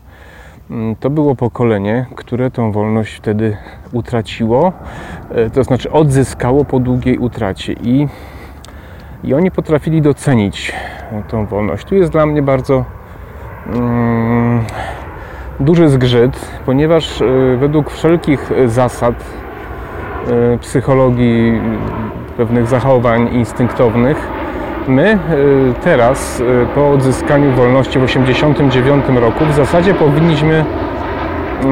mm, 0.71 0.97
to 0.97 1.11
było 1.11 1.37
pokolenie, 1.37 2.07
które 2.17 2.50
tą 2.50 2.73
wolność 2.73 3.14
wtedy 3.14 3.57
utraciło, 3.93 4.73
to 5.52 5.64
znaczy 5.64 5.90
odzyskało 5.93 6.64
po 6.64 6.81
długiej 6.81 7.19
utracie 7.19 7.73
i, 7.73 8.09
i 9.25 9.35
oni 9.35 9.50
potrafili 9.50 10.02
docenić 10.02 10.73
tą 11.29 11.47
wolność. 11.47 11.85
Tu 11.85 11.95
jest 11.95 12.12
dla 12.12 12.26
mnie 12.26 12.43
bardzo 12.43 12.85
mm, 13.67 14.64
duży 15.61 15.88
zgrzyt, 15.88 16.61
ponieważ 16.67 17.21
y, 17.21 17.57
według 17.61 17.90
wszelkich 17.90 18.50
zasad 18.67 19.14
psychologii 20.61 21.61
pewnych 22.37 22.67
zachowań 22.67 23.29
instynktownych 23.35 24.31
my 24.88 25.12
y, 25.12 25.75
teraz, 25.85 26.40
y, 26.40 26.67
po 26.75 26.90
odzyskaniu 26.90 27.52
wolności 27.52 27.99
w 27.99 28.07
1989 28.07 29.05
roku, 29.21 29.45
w 29.45 29.55
zasadzie 29.55 29.95
powinniśmy 29.95 30.64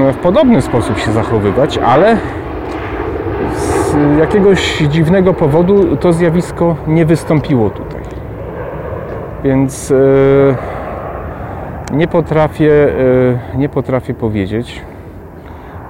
y, 0.08 0.12
w 0.12 0.16
podobny 0.16 0.62
sposób 0.62 0.98
się 0.98 1.12
zachowywać, 1.12 1.78
ale 1.78 2.16
z 3.56 3.96
jakiegoś 4.18 4.78
dziwnego 4.78 5.34
powodu 5.34 5.96
to 5.96 6.12
zjawisko 6.12 6.76
nie 6.86 7.06
wystąpiło 7.06 7.70
tutaj. 7.70 8.02
Więc 9.44 9.92
nie 11.92 12.08
potrafię, 12.08 12.72
nie 13.56 13.68
potrafię 13.68 14.14
powiedzieć 14.14 14.82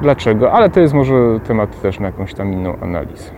dlaczego, 0.00 0.52
ale 0.52 0.70
to 0.70 0.80
jest 0.80 0.94
może 0.94 1.14
temat 1.46 1.80
też 1.82 2.00
na 2.00 2.06
jakąś 2.06 2.34
tam 2.34 2.52
inną 2.52 2.76
analizę. 2.80 3.30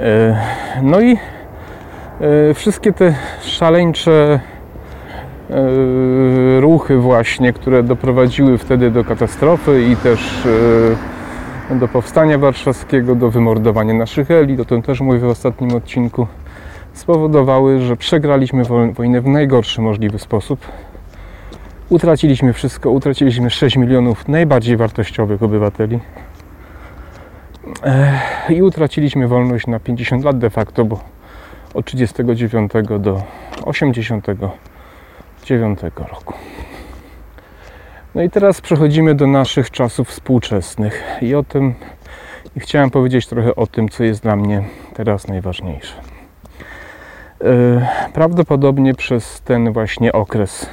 E, 0.00 0.36
no 0.82 1.00
i 1.00 1.16
e, 2.20 2.54
wszystkie 2.54 2.92
te 2.92 3.14
szaleńcze 3.40 4.40
e, 5.50 6.60
ruchy 6.60 6.96
właśnie, 6.96 7.52
które 7.52 7.82
doprowadziły 7.82 8.58
wtedy 8.58 8.90
do 8.90 9.04
katastrofy 9.04 9.82
i 9.82 9.96
też 9.96 10.48
do 11.70 11.88
powstania 11.88 12.38
warszawskiego, 12.38 13.14
do 13.14 13.30
wymordowania 13.30 13.94
naszych 13.94 14.30
elit, 14.30 14.60
o 14.60 14.64
tym 14.64 14.82
też 14.82 15.00
mówię 15.00 15.18
w 15.18 15.24
ostatnim 15.24 15.74
odcinku, 15.74 16.26
spowodowały, 17.00 17.80
że 17.80 17.96
przegraliśmy 17.96 18.64
wojnę 18.92 19.20
w 19.20 19.26
najgorszy 19.26 19.80
możliwy 19.80 20.18
sposób. 20.18 20.60
Utraciliśmy 21.88 22.52
wszystko, 22.52 22.90
utraciliśmy 22.90 23.50
6 23.50 23.76
milionów 23.76 24.28
najbardziej 24.28 24.76
wartościowych 24.76 25.42
obywateli 25.42 25.98
i 28.48 28.62
utraciliśmy 28.62 29.28
wolność 29.28 29.66
na 29.66 29.80
50 29.80 30.24
lat 30.24 30.38
de 30.38 30.50
facto, 30.50 30.84
bo 30.84 31.00
od 31.74 31.86
39 31.86 32.72
do 32.98 33.22
89 33.64 35.80
roku. 35.96 36.34
No 38.14 38.22
i 38.22 38.30
teraz 38.30 38.60
przechodzimy 38.60 39.14
do 39.14 39.26
naszych 39.26 39.70
czasów 39.70 40.08
współczesnych 40.08 41.04
i 41.22 41.34
o 41.34 41.42
tym 41.42 41.74
i 42.56 42.60
chciałem 42.60 42.90
powiedzieć 42.90 43.26
trochę 43.26 43.56
o 43.56 43.66
tym, 43.66 43.88
co 43.88 44.04
jest 44.04 44.22
dla 44.22 44.36
mnie 44.36 44.64
teraz 44.94 45.28
najważniejsze. 45.28 46.09
E, 47.44 48.10
prawdopodobnie 48.12 48.94
przez 48.94 49.40
ten 49.40 49.72
właśnie 49.72 50.12
okres 50.12 50.66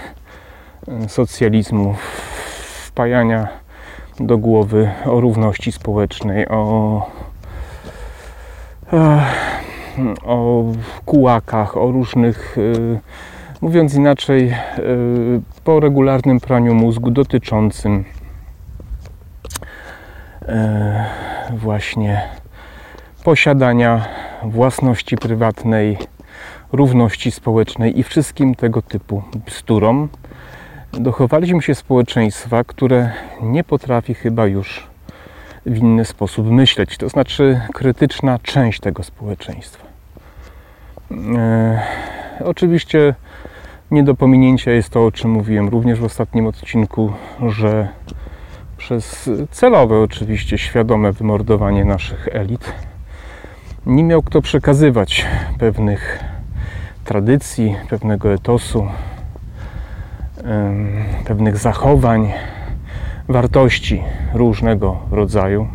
e, 0.88 1.10
socjalizmu, 1.10 1.96
wpajania 2.86 3.48
do 4.20 4.38
głowy 4.38 4.92
o 5.06 5.22
równości 5.22 5.72
społecznej, 5.72 6.48
o, 6.48 7.12
o 10.26 10.64
kułakach, 11.06 11.78
o 11.78 11.92
różnych, 11.92 12.58
mówiąc 13.62 13.94
inaczej, 13.94 14.56
po 15.64 15.80
regularnym 15.80 16.40
praniu 16.40 16.74
mózgu 16.74 17.12
dotyczącym 17.12 18.04
właśnie 21.52 22.22
posiadania 23.24 24.06
własności 24.44 25.18
prywatnej, 25.18 25.98
równości 26.72 27.32
społecznej 27.32 28.00
i 28.00 28.04
wszystkim 28.04 28.56
tego 28.56 28.82
typu 28.82 29.24
bzdurom 29.46 30.10
dochowaliśmy 30.94 31.62
się 31.62 31.76
społeczeństwa, 31.76 32.64
które 32.64 33.12
nie 33.42 33.64
potrafi 33.64 34.14
chyba 34.14 34.48
już 34.48 34.88
w 35.66 35.78
inny 35.78 36.06
sposób 36.06 36.50
myśleć. 36.50 36.98
To 36.98 37.10
znaczy 37.10 37.62
krytyczna 37.74 38.40
część 38.40 38.80
tego 38.80 39.04
społeczeństwa. 39.04 39.88
E, 41.38 41.82
oczywiście 42.46 43.16
nie 43.92 44.04
do 44.04 44.16
pominięcia 44.16 44.72
jest 44.72 44.90
to, 44.90 45.06
o 45.06 45.12
czym 45.12 45.32
mówiłem 45.32 45.70
również 45.70 46.00
w 46.00 46.04
ostatnim 46.04 46.48
odcinku, 46.48 47.14
że 47.48 47.88
przez 48.78 49.30
celowe, 49.52 50.00
oczywiście 50.00 50.58
świadome 50.58 51.12
wymordowanie 51.12 51.86
naszych 51.86 52.28
elit 52.32 52.74
nie 53.86 54.04
miał 54.04 54.22
kto 54.22 54.42
przekazywać 54.42 55.26
pewnych 55.60 56.24
tradycji, 57.08 57.76
pewnego 57.90 58.34
etosu, 58.34 58.88
pewnych 61.26 61.58
zachowań, 61.58 62.34
wartości 63.30 64.04
różnego 64.34 64.98
rodzaju. 65.12 65.68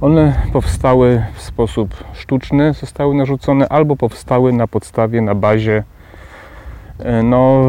One 0.00 0.34
powstały 0.52 1.24
w 1.34 1.42
sposób 1.42 2.04
sztuczny, 2.12 2.72
zostały 2.72 3.14
narzucone, 3.14 3.68
albo 3.68 3.96
powstały 3.96 4.52
na 4.52 4.66
podstawie, 4.66 5.20
na 5.20 5.34
bazie 5.34 5.84
e, 6.98 7.22
no, 7.22 7.62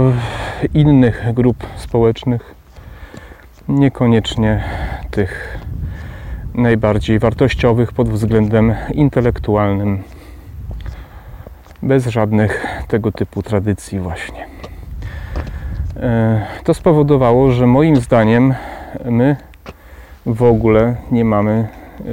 innych 0.74 1.34
grup 1.34 1.68
społecznych, 1.76 2.56
niekoniecznie 3.68 4.64
tych 5.12 5.60
najbardziej 6.54 7.20
wartościowych 7.20 7.94
pod 7.94 8.10
względem 8.10 8.76
intelektualnym, 8.94 10.04
bez 11.84 12.08
żadnych 12.08 12.66
tego 12.88 13.12
typu 13.12 13.44
tradycji, 13.44 14.00
właśnie. 14.00 14.48
E, 15.98 16.46
to 16.64 16.74
spowodowało, 16.74 17.52
że 17.52 17.68
moim 17.68 17.96
zdaniem 17.96 18.54
my 19.06 19.36
w 20.26 20.44
ogóle 20.44 20.96
nie 21.12 21.26
mamy 21.26 21.52
e, 21.52 22.04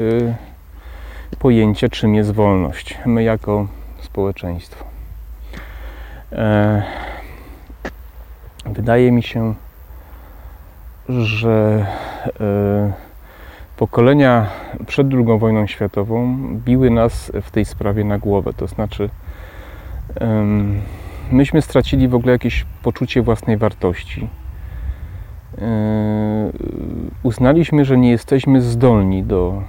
pojęcia, 1.39 1.89
czym 1.89 2.15
jest 2.15 2.31
wolność. 2.33 2.99
My 3.07 3.23
jako 3.23 3.67
społeczeństwo. 4.01 4.85
E, 6.33 6.83
wydaje 8.67 9.13
mi 9.13 9.23
się, 9.23 9.55
że 11.09 11.87
pokolenia 13.77 14.47
przed 14.87 15.07
II 15.15 15.39
wojną 15.39 15.67
światową 15.67 16.39
biły 16.65 16.91
nas 16.91 17.33
w 17.43 17.51
tej 17.51 17.65
sprawie 17.65 18.05
na 18.05 18.19
głowę. 18.19 18.53
To 18.57 18.67
znaczy, 18.67 19.11
myśmy 21.33 21.63
stracili 21.63 22.09
w 22.09 22.15
ogóle 22.15 22.33
jakieś 22.33 22.67
poczucie 22.83 23.23
własnej 23.23 23.57
wartości. 23.57 24.29
Yy, 25.59 25.65
uznaliśmy, 27.23 27.85
że 27.85 27.99
nie 27.99 28.11
jesteśmy 28.11 28.63
zdolni 28.63 29.23
do 29.23 29.63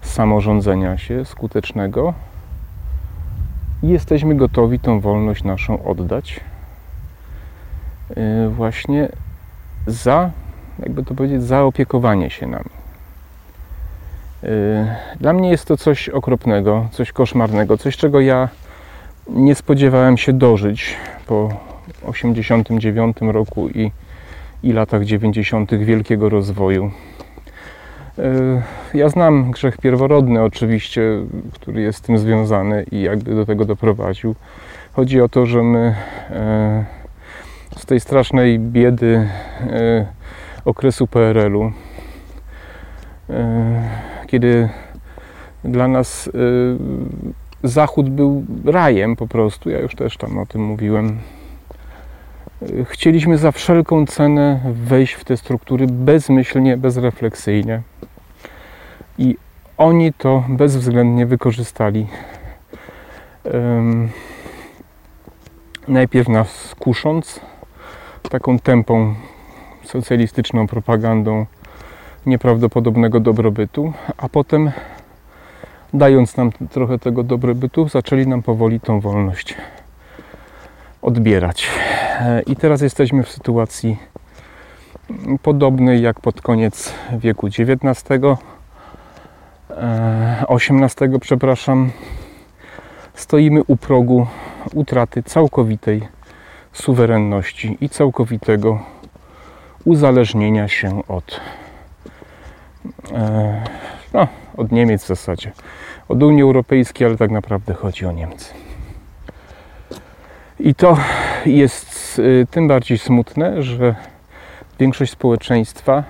samorządzenia 0.00 0.98
się 0.98 1.24
skutecznego 1.24 2.14
i 3.82 3.88
jesteśmy 3.88 4.34
gotowi 4.34 4.78
tą 4.78 5.00
wolność 5.00 5.44
naszą 5.44 5.84
oddać 5.84 6.40
yy, 8.16 8.48
właśnie 8.48 9.08
za, 9.86 10.30
jakby 10.78 11.04
to 11.04 11.14
powiedzieć, 11.14 11.42
zaopiekowanie 11.42 12.30
się 12.30 12.46
nami. 12.46 12.70
Yy, 14.42 14.48
dla 15.20 15.32
mnie 15.32 15.50
jest 15.50 15.68
to 15.68 15.76
coś 15.76 16.08
okropnego, 16.08 16.88
coś 16.92 17.12
koszmarnego, 17.12 17.78
coś 17.78 17.96
czego 17.96 18.20
ja 18.20 18.48
nie 19.28 19.54
spodziewałem 19.54 20.16
się 20.16 20.32
dożyć 20.32 20.96
po 21.26 21.48
89 22.06 23.16
roku 23.20 23.68
i, 23.68 23.90
i 24.62 24.72
latach 24.72 25.04
90. 25.04 25.74
wielkiego 25.74 26.28
rozwoju. 26.28 26.90
E, 28.18 28.62
ja 28.94 29.08
znam 29.08 29.50
grzech 29.50 29.78
pierworodny, 29.78 30.42
oczywiście, 30.42 31.02
który 31.52 31.80
jest 31.82 31.98
z 31.98 32.02
tym 32.02 32.18
związany 32.18 32.84
i 32.92 33.00
jakby 33.00 33.34
do 33.34 33.46
tego 33.46 33.64
doprowadził. 33.64 34.34
Chodzi 34.92 35.20
o 35.20 35.28
to, 35.28 35.46
że 35.46 35.62
my 35.62 35.94
e, 36.30 36.84
z 37.76 37.86
tej 37.86 38.00
strasznej 38.00 38.58
biedy 38.58 39.28
e, 39.60 40.06
okresu 40.64 41.06
PRL-u, 41.06 41.72
kiedy 44.26 44.68
dla 45.64 45.88
nas 45.88 46.30
Zachód 47.64 48.10
był 48.10 48.44
rajem 48.64 49.16
po 49.16 49.26
prostu. 49.26 49.70
Ja 49.70 49.80
już 49.80 49.94
też 49.94 50.16
tam 50.16 50.38
o 50.38 50.46
tym 50.46 50.64
mówiłem. 50.64 51.18
Chcieliśmy 52.84 53.38
za 53.38 53.52
wszelką 53.52 54.06
cenę 54.06 54.60
wejść 54.72 55.12
w 55.12 55.24
te 55.24 55.36
struktury 55.36 55.86
bezmyślnie, 55.86 56.76
bezrefleksyjnie. 56.76 57.82
I 59.18 59.36
oni 59.76 60.12
to 60.12 60.44
bezwzględnie 60.48 61.26
wykorzystali. 61.26 62.06
najpierw 65.88 66.28
nas 66.28 66.74
kusząc 66.78 67.40
taką 68.30 68.58
tempą 68.58 69.14
socjalistyczną 69.84 70.66
propagandą 70.66 71.46
nieprawdopodobnego 72.26 73.20
dobrobytu, 73.20 73.92
a 74.16 74.28
potem 74.28 74.72
dając 75.94 76.36
nam 76.36 76.50
trochę 76.70 76.98
tego 76.98 77.22
dobrobytu, 77.22 77.88
zaczęli 77.88 78.26
nam 78.26 78.42
powoli 78.42 78.80
tą 78.80 79.00
wolność 79.00 79.54
odbierać. 81.02 81.70
E, 82.20 82.42
I 82.42 82.56
teraz 82.56 82.80
jesteśmy 82.80 83.22
w 83.22 83.30
sytuacji 83.30 83.96
podobnej 85.42 86.02
jak 86.02 86.20
pod 86.20 86.40
koniec 86.40 86.94
wieku 87.18 87.46
XIX, 87.46 88.04
XVIII, 90.48 91.20
przepraszam. 91.20 91.90
Stoimy 93.14 93.62
u 93.66 93.76
progu 93.76 94.26
utraty 94.74 95.22
całkowitej 95.22 96.08
suwerenności 96.72 97.78
i 97.80 97.88
całkowitego 97.88 98.80
uzależnienia 99.84 100.68
się 100.68 101.02
od, 101.08 101.40
e, 103.12 103.64
no, 104.12 104.28
od 104.56 104.72
Niemiec 104.72 105.04
w 105.04 105.06
zasadzie, 105.06 105.52
od 106.08 106.22
Unii 106.22 106.42
Europejskiej, 106.42 107.06
ale 107.06 107.16
tak 107.16 107.30
naprawdę 107.30 107.74
chodzi 107.74 108.06
o 108.06 108.12
Niemcy. 108.12 108.54
I 110.60 110.74
to 110.74 110.96
jest 111.46 112.18
y, 112.18 112.46
tym 112.50 112.68
bardziej 112.68 112.98
smutne, 112.98 113.62
że 113.62 113.94
większość 114.78 115.12
społeczeństwa, 115.12 116.04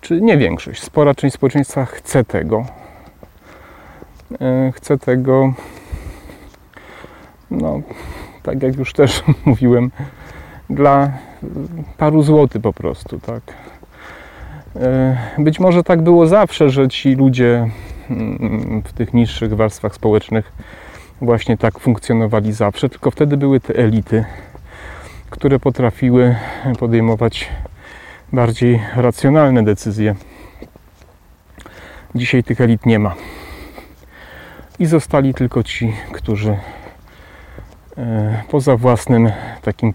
czy 0.00 0.20
nie 0.20 0.38
większość, 0.38 0.82
spora 0.82 1.14
część 1.14 1.34
społeczeństwa 1.34 1.84
chce 1.84 2.24
tego. 2.24 2.66
Y, 4.32 4.72
chce 4.72 4.98
tego, 4.98 5.54
no, 7.50 7.80
tak 8.42 8.62
jak 8.62 8.76
już 8.76 8.92
też 8.92 9.22
mówiłem, 9.44 9.90
dla 10.70 11.12
paru 11.96 12.22
złotych 12.22 12.62
po 12.62 12.72
prostu, 12.72 13.20
tak. 13.20 13.61
Y, 14.76 15.42
być 15.42 15.60
może 15.60 15.82
tak 15.82 16.02
było 16.02 16.26
zawsze, 16.26 16.70
że 16.70 16.88
ci 16.88 17.14
ludzie 17.14 17.68
mm, 18.10 18.82
w 18.86 18.92
tych 18.92 19.14
niższych 19.14 19.54
warstwach 19.54 19.94
społecznych 19.94 20.52
właśnie 21.20 21.56
tak 21.56 21.78
funkcjonowali 21.78 22.52
zawsze, 22.52 22.88
tylko 22.88 23.10
wtedy 23.10 23.36
były 23.36 23.60
te 23.60 23.74
elity, 23.74 24.24
które 25.30 25.58
potrafiły 25.58 26.36
podejmować 26.78 27.48
bardziej 28.32 28.82
racjonalne 28.96 29.64
decyzje. 29.64 30.14
Dzisiaj 32.14 32.44
tych 32.44 32.60
elit 32.60 32.86
nie 32.86 32.98
ma. 32.98 33.14
I 34.78 34.86
zostali 34.86 35.34
tylko 35.34 35.62
ci, 35.62 35.92
którzy 36.12 36.56
e, 37.98 38.42
poza 38.50 38.76
własnym 38.76 39.30
takim 39.62 39.92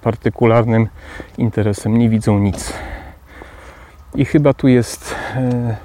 partykularnym 0.00 0.88
interesem 1.38 1.98
nie 1.98 2.08
widzą 2.08 2.38
nic. 2.38 2.72
I 4.16 4.24
chyba 4.24 4.54
tu 4.54 4.68
jest 4.68 5.14
e, 5.36 5.76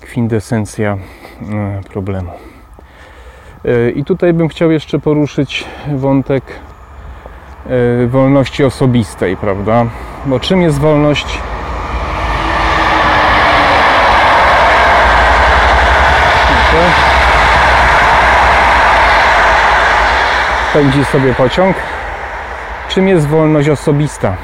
kwintesencja 0.00 0.92
e, 0.92 1.80
problemu. 1.92 2.30
I 3.94 4.04
tutaj 4.04 4.32
bym 4.32 4.48
chciał 4.48 4.70
jeszcze 4.70 4.98
poruszyć 4.98 5.64
wątek 5.94 6.44
e, 7.66 8.06
wolności 8.06 8.64
osobistej, 8.64 9.36
prawda? 9.36 9.86
Bo 10.26 10.40
czym 10.40 10.62
jest 10.62 10.78
wolność? 10.78 11.38
Pędzi 20.72 21.04
sobie 21.04 21.34
pociąg. 21.34 21.76
Czym 22.88 23.08
jest 23.08 23.26
wolność 23.26 23.68
osobista? 23.68 24.36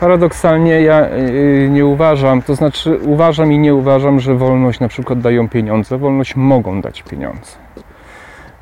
Paradoksalnie 0.00 0.80
ja 0.80 1.08
y, 1.10 1.68
nie 1.70 1.86
uważam, 1.86 2.42
to 2.42 2.54
znaczy 2.54 2.98
uważam 2.98 3.52
i 3.52 3.58
nie 3.58 3.74
uważam, 3.74 4.20
że 4.20 4.34
wolność 4.34 4.80
na 4.80 4.88
przykład 4.88 5.20
dają 5.20 5.48
pieniądze. 5.48 5.98
Wolność 5.98 6.36
mogą 6.36 6.80
dać 6.80 7.02
pieniądze. 7.02 7.52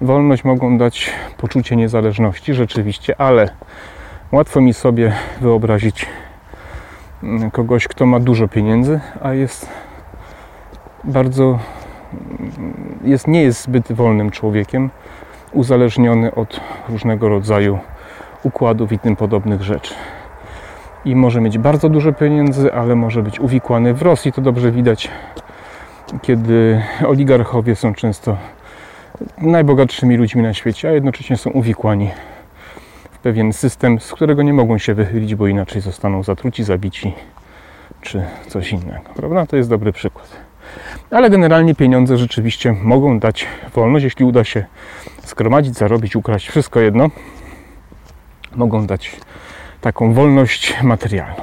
Wolność 0.01 0.45
mogą 0.45 0.79
dać 0.79 1.11
poczucie 1.37 1.77
niezależności, 1.77 2.55
rzeczywiście, 2.55 3.21
ale 3.21 3.49
łatwo 4.33 4.61
mi 4.61 4.75
sobie 4.75 5.13
wyobrazić 5.41 6.07
mm, 7.23 7.51
kogoś, 7.51 7.89
kto 7.89 8.07
ma 8.07 8.21
dużo 8.21 8.49
pieniędzy, 8.49 9.01
a 9.23 9.33
jest 9.33 9.69
bardzo, 11.05 11.45
mm, 11.45 12.99
jest, 13.05 13.27
nie 13.27 13.43
jest 13.43 13.63
zbyt 13.63 13.93
wolnym 13.93 14.31
człowiekiem, 14.31 14.91
uzależniony 15.53 16.35
od 16.35 16.61
różnego 16.89 17.29
rodzaju 17.29 17.79
układów 18.43 18.93
i 18.93 18.99
tym 18.99 19.17
podobnych 19.17 19.63
rzeczy 19.63 19.95
i 21.07 21.17
może 21.17 21.41
mieć 21.41 21.59
bardzo 21.59 21.89
dużo 21.89 22.13
pieniędzy, 22.13 22.73
ale 22.73 22.95
może 22.95 23.23
być 23.23 23.41
uwikłany 23.41 23.95
w 23.95 24.03
Rosji. 24.03 24.33
To 24.33 24.41
dobrze 24.41 24.73
widać, 24.73 25.11
kiedy 26.23 26.83
oligarchowie 27.07 27.77
są 27.77 27.95
często 27.95 28.37
najbogatszymi 29.39 30.17
ludźmi 30.17 30.43
na 30.43 30.55
świecie, 30.55 30.89
a 30.89 30.93
jednocześnie 30.93 31.37
są 31.37 31.51
uwikłani 31.51 32.11
w 33.13 33.19
pewien 33.19 33.53
system, 33.53 34.01
z 34.01 34.13
którego 34.13 34.43
nie 34.43 34.53
mogą 34.53 34.79
się 34.79 34.95
wychylić, 34.95 35.35
bo 35.35 35.47
inaczej 35.47 35.81
zostaną 35.81 36.23
zatruci, 36.23 36.65
zabici 36.65 37.15
czy 38.01 38.23
coś 38.49 38.73
innego. 38.73 39.11
Prawda? 39.17 39.47
To 39.47 39.57
jest 39.57 39.71
dobry 39.71 39.93
przykład. 39.93 40.29
Ale 41.11 41.31
generalnie 41.31 41.75
pieniądze 41.75 42.19
rzeczywiście 42.19 42.73
mogą 42.83 43.19
dać 43.19 43.47
wolność, 43.75 44.05
jeśli 44.05 44.25
uda 44.25 44.45
się 44.45 44.65
skromadzić, 45.23 45.75
zarobić, 45.75 46.17
ukraść, 46.17 46.49
wszystko 46.49 46.81
jedno. 46.81 47.11
Mogą 48.57 48.87
dać 48.87 49.21
taką 49.81 50.13
wolność 50.13 50.75
materialną. 50.83 51.43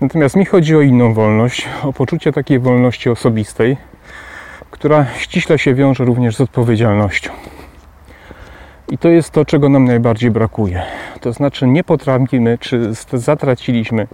Natomiast 0.00 0.36
mi 0.36 0.44
chodzi 0.44 0.76
o 0.76 0.80
inną 0.80 1.14
wolność, 1.14 1.68
o 1.82 1.92
poczucie 1.92 2.32
takiej 2.32 2.58
wolności 2.58 3.10
osobistej, 3.10 3.76
która 4.70 5.06
ściśle 5.18 5.58
się 5.58 5.74
wiąże 5.74 6.04
również 6.04 6.36
z 6.36 6.40
odpowiedzialnością. 6.40 7.30
I 8.88 8.98
to 8.98 9.08
jest 9.08 9.30
to, 9.30 9.44
czego 9.44 9.68
nam 9.68 9.84
najbardziej 9.84 10.30
brakuje. 10.30 10.82
To 11.20 11.32
znaczy, 11.32 11.66
nie 11.66 11.84
potrafimy, 11.84 12.58
czy 12.58 12.90
zatraciliśmy 13.12 14.06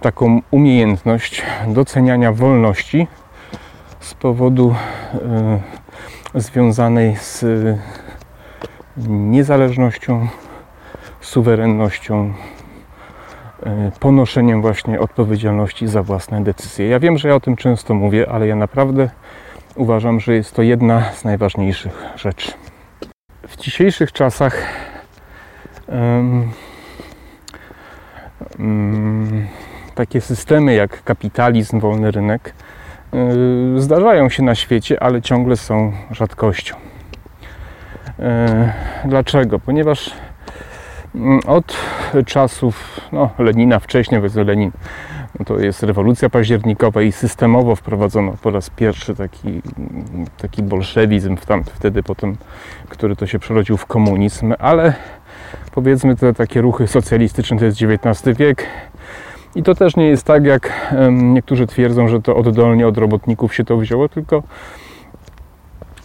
taką 0.00 0.40
umiejętność 0.50 1.42
doceniania 1.66 2.32
wolności 2.32 3.06
z 4.00 4.14
powodu 4.14 4.74
y, 6.34 6.40
związanej 6.40 7.16
z 7.16 7.44
niezależnością, 9.06 10.28
suwerennością, 11.20 12.32
e, 13.62 13.90
ponoszeniem 14.00 14.62
właśnie 14.62 15.00
odpowiedzialności 15.00 15.88
za 15.88 16.02
własne 16.02 16.44
decyzje. 16.44 16.88
Ja 16.88 17.00
wiem, 17.00 17.18
że 17.18 17.28
ja 17.28 17.34
o 17.34 17.40
tym 17.40 17.56
często 17.56 17.94
mówię, 17.94 18.30
ale 18.30 18.46
ja 18.46 18.56
naprawdę 18.56 19.10
uważam, 19.74 20.20
że 20.20 20.34
jest 20.34 20.54
to 20.54 20.62
jedna 20.62 21.12
z 21.12 21.24
najważniejszych 21.24 22.04
rzeczy. 22.16 22.52
W 23.48 23.56
dzisiejszych 23.56 24.12
czasach 24.12 24.62
um, 25.88 26.50
um, 28.58 29.46
takie 29.94 30.20
systemy 30.20 30.74
jak 30.74 31.04
kapitalizm, 31.04 31.80
wolny 31.80 32.10
rynek 32.10 32.54
yy, 33.12 33.80
zdarzają 33.80 34.28
się 34.28 34.42
na 34.42 34.54
świecie, 34.54 35.02
ale 35.02 35.22
ciągle 35.22 35.56
są 35.56 35.92
rzadkością. 36.10 36.76
Yy, 38.18 38.24
dlaczego? 39.04 39.58
Ponieważ 39.58 40.10
od 41.46 41.76
czasów 42.26 43.00
no, 43.12 43.30
Lenina, 43.38 43.78
wcześniej 43.78 44.20
powiedzmy 44.20 44.44
Lenin, 44.44 44.70
no 45.38 45.44
to 45.44 45.58
jest 45.58 45.82
rewolucja 45.82 46.30
październikowa 46.30 47.02
i 47.02 47.12
systemowo 47.12 47.76
wprowadzono 47.76 48.34
po 48.42 48.50
raz 48.50 48.70
pierwszy 48.70 49.14
taki, 49.14 49.62
taki 50.38 50.62
bolszewizm 50.62 51.36
wtedy 51.74 52.02
potem, 52.02 52.36
który 52.88 53.16
to 53.16 53.26
się 53.26 53.38
przerodził 53.38 53.76
w 53.76 53.86
komunizm, 53.86 54.54
ale 54.58 54.94
powiedzmy 55.72 56.16
te 56.16 56.34
takie 56.34 56.60
ruchy 56.60 56.86
socjalistyczne 56.86 57.58
to 57.58 57.64
jest 57.64 57.82
XIX 57.82 58.38
wiek. 58.38 58.66
I 59.54 59.62
to 59.62 59.74
też 59.74 59.96
nie 59.96 60.06
jest 60.06 60.24
tak, 60.24 60.44
jak 60.44 60.94
niektórzy 61.12 61.66
twierdzą, 61.66 62.08
że 62.08 62.22
to 62.22 62.36
oddolnie 62.36 62.88
od 62.88 62.98
robotników 62.98 63.54
się 63.54 63.64
to 63.64 63.76
wzięło, 63.76 64.08
tylko 64.08 64.42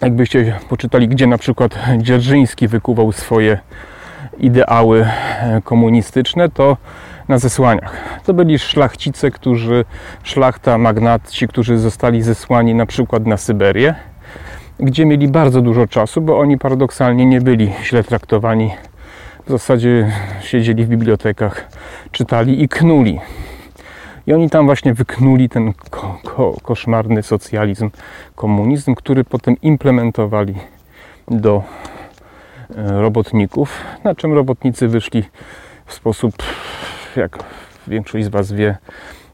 jakbyście 0.02 0.60
poczytali, 0.70 1.08
gdzie 1.08 1.28
na 1.28 1.38
przykład 1.38 1.80
Dzierżyński 1.98 2.68
wykuwał 2.68 3.12
swoje 3.12 3.60
ideały 4.40 5.06
e, 5.06 5.62
komunistyczne, 5.64 6.50
to 6.50 6.78
na 7.28 7.38
zesłaniach. 7.38 8.20
To 8.26 8.34
byli 8.34 8.60
szlachcice, 8.60 9.32
którzy, 9.32 9.86
szlachta, 10.24 10.78
magnaci, 10.78 11.48
którzy 11.48 11.78
zostali 11.78 12.22
zesłani 12.22 12.76
na 12.76 12.86
przykład 12.86 13.26
na 13.26 13.38
Syberię, 13.38 13.96
gdzie 14.80 15.06
mieli 15.06 15.28
bardzo 15.28 15.62
dużo 15.62 15.88
czasu, 15.88 16.22
bo 16.22 16.40
oni 16.40 16.58
paradoksalnie 16.58 17.26
nie 17.26 17.42
byli 17.42 17.72
źle 17.84 18.04
traktowani. 18.04 18.72
W 19.48 19.50
zasadzie 19.50 20.12
siedzieli 20.42 20.86
w 20.86 20.88
bibliotekach, 20.88 21.68
czytali 22.12 22.64
i 22.64 22.70
knuli. 22.70 23.20
I 24.28 24.34
oni 24.34 24.50
tam 24.50 24.66
właśnie 24.66 24.94
wyknuli 24.94 25.50
ten 25.50 25.74
ko 25.90 26.18
ko 26.24 26.56
koszmarny 26.64 27.24
socjalizm, 27.24 27.90
komunizm, 28.36 28.96
który 28.96 29.24
potem 29.24 29.56
implementowali 29.62 30.56
do 31.28 31.64
robotników, 32.76 33.82
na 34.04 34.16
czym 34.16 34.34
robotnicy 34.34 34.88
wyszli 34.88 35.24
w 35.86 35.94
sposób, 35.94 36.36
jak 37.16 37.44
większość 37.88 38.26
z 38.26 38.28
Was 38.28 38.52
wie, 38.52 38.78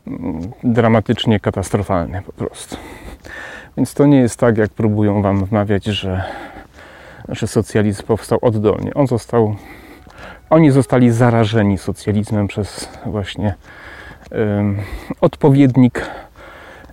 mm, 0.07 0.41
dramatycznie 0.63 1.39
katastrofalny 1.39 2.21
po 2.25 2.33
prostu. 2.33 2.77
Więc 3.77 3.93
to 3.93 4.05
nie 4.05 4.17
jest 4.17 4.39
tak, 4.39 4.57
jak 4.57 4.69
próbują 4.71 5.21
Wam 5.21 5.45
wmawiać, 5.45 5.85
że, 5.85 6.23
że 7.29 7.47
socjalizm 7.47 8.03
powstał 8.03 8.39
oddolnie. 8.41 8.93
On 8.93 9.07
został, 9.07 9.55
oni 10.49 10.71
zostali 10.71 11.11
zarażeni 11.11 11.77
socjalizmem 11.77 12.47
przez 12.47 12.89
właśnie 13.05 13.55
odpowiednik 15.21 16.09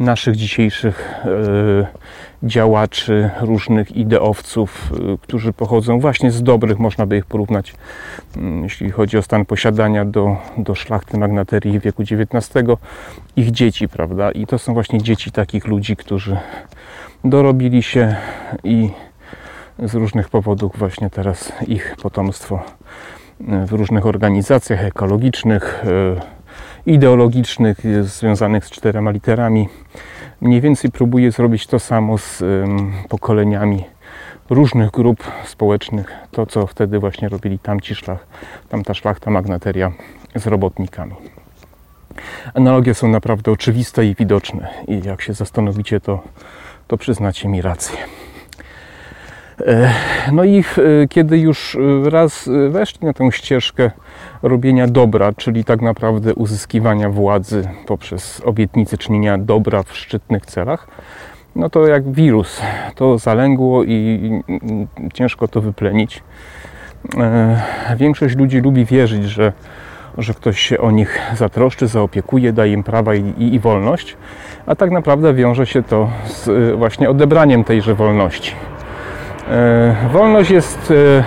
naszych 0.01 0.37
dzisiejszych 0.37 1.15
y, 1.25 2.08
działaczy, 2.43 3.31
różnych 3.41 3.97
ideowców, 3.97 4.93
y, 5.15 5.19
którzy 5.19 5.53
pochodzą 5.53 6.01
właśnie 6.01 6.31
z 6.31 6.43
dobrych, 6.43 6.79
można 6.79 7.07
by 7.07 7.17
ich 7.17 7.27
porównać, 7.27 7.71
y, 8.37 8.41
jeśli 8.63 8.91
chodzi 8.91 9.19
o 9.19 9.23
stan 9.23 9.45
posiadania, 9.45 10.05
do, 10.05 10.37
do 10.59 10.75
szlachty 10.75 11.19
magnaterii 11.19 11.81
wieku 11.81 12.03
XIX, 12.03 12.51
ich 13.37 13.51
dzieci, 13.51 13.89
prawda? 13.89 14.31
I 14.31 14.47
to 14.47 14.59
są 14.59 14.75
właśnie 14.75 15.03
dzieci 15.03 15.31
takich 15.31 15.67
ludzi, 15.67 15.97
którzy 15.97 16.37
dorobili 17.25 17.83
się 17.83 18.17
i 18.65 18.91
z 19.79 19.95
różnych 19.95 20.29
powodów 20.29 20.73
właśnie 20.79 21.11
teraz 21.11 21.53
ich 21.67 21.97
potomstwo 22.03 22.61
w 23.41 23.73
różnych 23.73 24.07
organizacjach 24.07 24.85
ekologicznych, 24.85 25.85
ideologicznych 26.87 27.79
związanych 28.03 28.65
z 28.65 28.71
czterema 28.71 29.11
literami. 29.11 29.69
Mniej 30.41 30.61
więcej 30.61 30.91
próbuje 30.91 31.33
zrobić 31.33 31.67
to 31.67 31.79
samo 31.79 32.19
z 32.19 32.43
pokoleniami 33.09 33.85
różnych 34.51 34.91
grup 34.91 35.25
społecznych. 35.45 36.13
To, 36.31 36.47
co 36.47 36.67
wtedy 36.67 36.99
właśnie 36.99 37.29
robili 37.29 37.59
tamci 37.59 37.95
szlach, 37.95 38.27
tamta 38.69 38.95
szlachta 38.95 39.31
magnateria 39.31 39.93
z 40.35 40.47
robotnikami. 40.47 41.15
Analogie 42.55 42.95
są 42.95 43.09
naprawdę 43.09 43.53
oczywiste 43.53 44.07
i 44.07 44.15
widoczne 44.15 44.69
i 44.89 45.01
jak 45.05 45.23
się 45.23 45.33
zastanowicie, 45.33 46.01
to, 46.01 46.23
to 46.87 46.97
przyznacie 46.97 47.49
mi 47.49 47.63
rację. 47.63 47.99
E, 49.67 49.93
no 50.33 50.45
i 50.45 50.59
e, 50.59 50.63
kiedy 51.09 51.39
już 51.39 51.77
e, 52.07 52.11
raz 52.11 52.51
weszli 52.71 53.07
na 53.07 53.13
tę 53.13 53.33
ścieżkę 53.33 53.91
robienia 54.43 54.87
dobra, 54.87 55.33
czyli 55.33 55.65
tak 55.65 55.83
naprawdę 55.83 56.35
uzyskiwania 56.35 57.11
władzy 57.11 57.69
poprzez 57.87 58.43
obietnice 58.45 58.99
czynienia 58.99 59.39
dobra 59.39 59.83
w 59.83 59.97
szczytnych 59.97 60.47
celach, 60.47 60.89
no 61.57 61.71
to 61.71 61.87
jak 61.87 62.13
wirus, 62.13 62.61
to 62.95 63.19
zalęgło 63.19 63.85
i 63.85 64.43
ciężko 65.15 65.49
to 65.49 65.61
wyplenić. 65.61 66.23
Większość 67.97 68.37
ludzi 68.37 68.61
lubi 68.61 68.85
wierzyć, 68.85 69.25
że, 69.25 69.53
że 70.19 70.35
ktoś 70.35 70.61
się 70.61 70.79
o 70.79 70.91
nich 70.91 71.19
zatroszczy, 71.37 71.87
zaopiekuje, 71.87 72.53
daje 72.53 72.73
im 72.73 72.83
prawa 72.83 73.15
i, 73.15 73.21
i, 73.39 73.55
i 73.55 73.59
wolność, 73.59 74.17
a 74.67 74.75
tak 74.75 74.91
naprawdę 74.91 75.35
wiąże 75.35 75.67
się 75.67 75.83
to 75.83 76.11
z 76.27 76.77
właśnie 76.77 77.11
odebraniem 77.11 77.65
tejże 77.65 77.95
wolności. 77.95 78.53
E, 79.51 79.95
wolność 80.13 80.51
jest 80.51 80.91
e, 80.91 81.25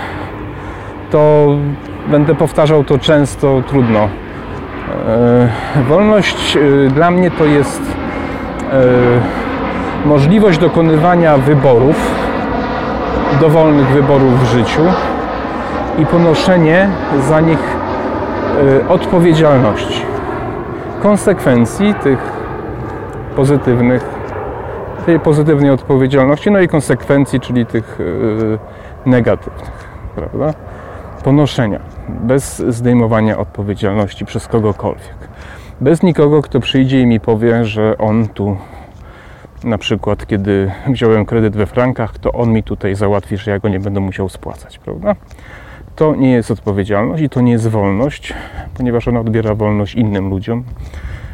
to, 1.12 1.48
będę 2.08 2.36
powtarzał 2.36 2.84
to 2.84 3.00
często, 3.00 3.62
trudno. 3.68 4.00
E, 4.00 4.10
wolność 5.88 6.58
dla 6.90 7.12
mnie 7.12 7.32
to 7.32 7.46
jest 7.46 7.82
możliwość 10.06 10.58
dokonywania 10.58 11.38
wyborów, 11.38 11.96
dowolnych 13.42 13.88
wyborów 13.88 14.44
w 14.44 14.52
życiu 14.52 14.82
i 16.00 16.06
ponoszenie 16.06 16.90
za 17.30 17.40
nich 17.40 17.60
odpowiedzialności, 18.90 20.02
konsekwencji 21.02 21.94
tych 21.94 22.20
pozytywnych 23.36 24.11
tej 25.06 25.20
pozytywnej 25.20 25.70
odpowiedzialności, 25.72 26.52
no 26.52 26.60
i 26.60 26.68
konsekwencji, 26.68 27.40
czyli 27.40 27.66
tych 27.66 28.00
yy, 28.00 28.60
negatywnych, 29.06 29.90
prawda? 30.16 30.54
Ponoszenia, 31.24 31.80
bez 32.10 32.58
zdejmowania 32.58 33.38
odpowiedzialności 33.38 34.26
przez 34.26 34.48
kogokolwiek. 34.48 35.16
Bez 35.82 36.04
nikogo, 36.04 36.42
kto 36.42 36.60
przyjdzie 36.60 37.02
i 37.02 37.06
mi 37.06 37.20
powie, 37.20 37.66
że 37.66 37.98
on 37.98 38.28
tu, 38.28 38.58
na 39.64 39.78
przykład, 39.78 40.26
kiedy 40.26 40.72
wziąłem 40.88 41.26
kredyt 41.26 41.56
we 41.56 41.66
frankach, 41.66 42.18
to 42.20 42.32
on 42.32 42.54
mi 42.54 42.64
tutaj 42.64 42.96
załatwi, 42.96 43.38
że 43.38 43.52
ja 43.52 43.60
go 43.60 43.70
nie 43.70 43.80
będę 43.80 44.00
musiał 44.00 44.30
spłacać, 44.30 44.80
prawda? 44.80 45.16
To 45.96 46.16
nie 46.16 46.32
jest 46.32 46.52
odpowiedzialność 46.52 47.24
i 47.24 47.30
to 47.30 47.42
nie 47.42 47.52
jest 47.52 47.68
wolność, 47.68 48.34
ponieważ 48.78 49.08
ona 49.08 49.20
odbiera 49.20 49.56
wolność 49.56 49.96
innym 49.96 50.30
ludziom 50.30 50.64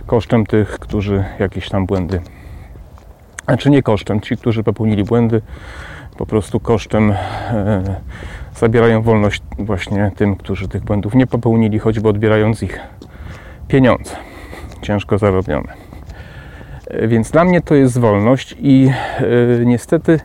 kosztem 0.05 0.45
tych, 0.45 0.79
którzy 0.79 1.23
jakieś 1.39 1.69
tam 1.69 1.85
błędy 1.85 2.21
znaczy 3.47 3.69
nie 3.69 3.83
kosztem. 3.83 4.21
Ci, 4.21 4.37
którzy 4.37 4.63
popełnili 4.63 5.03
błędy, 5.03 5.41
po 6.17 6.25
prostu 6.25 6.59
kosztem 6.59 7.11
e, 7.11 7.83
zabierają 8.55 9.01
wolność 9.01 9.41
właśnie 9.59 10.11
tym, 10.15 10.35
którzy 10.35 10.67
tych 10.67 10.83
błędów 10.83 11.15
nie 11.15 11.27
popełnili, 11.27 11.79
choćby 11.79 12.09
odbierając 12.09 12.63
ich 12.63 12.79
pieniądze 13.67 14.15
ciężko 14.81 15.17
zarobione. 15.17 15.73
E, 16.87 17.07
więc 17.07 17.31
dla 17.31 17.43
mnie 17.43 17.61
to 17.61 17.75
jest 17.75 17.99
wolność 17.99 18.55
i 18.59 18.89
e, 19.61 19.65
niestety 19.65 20.19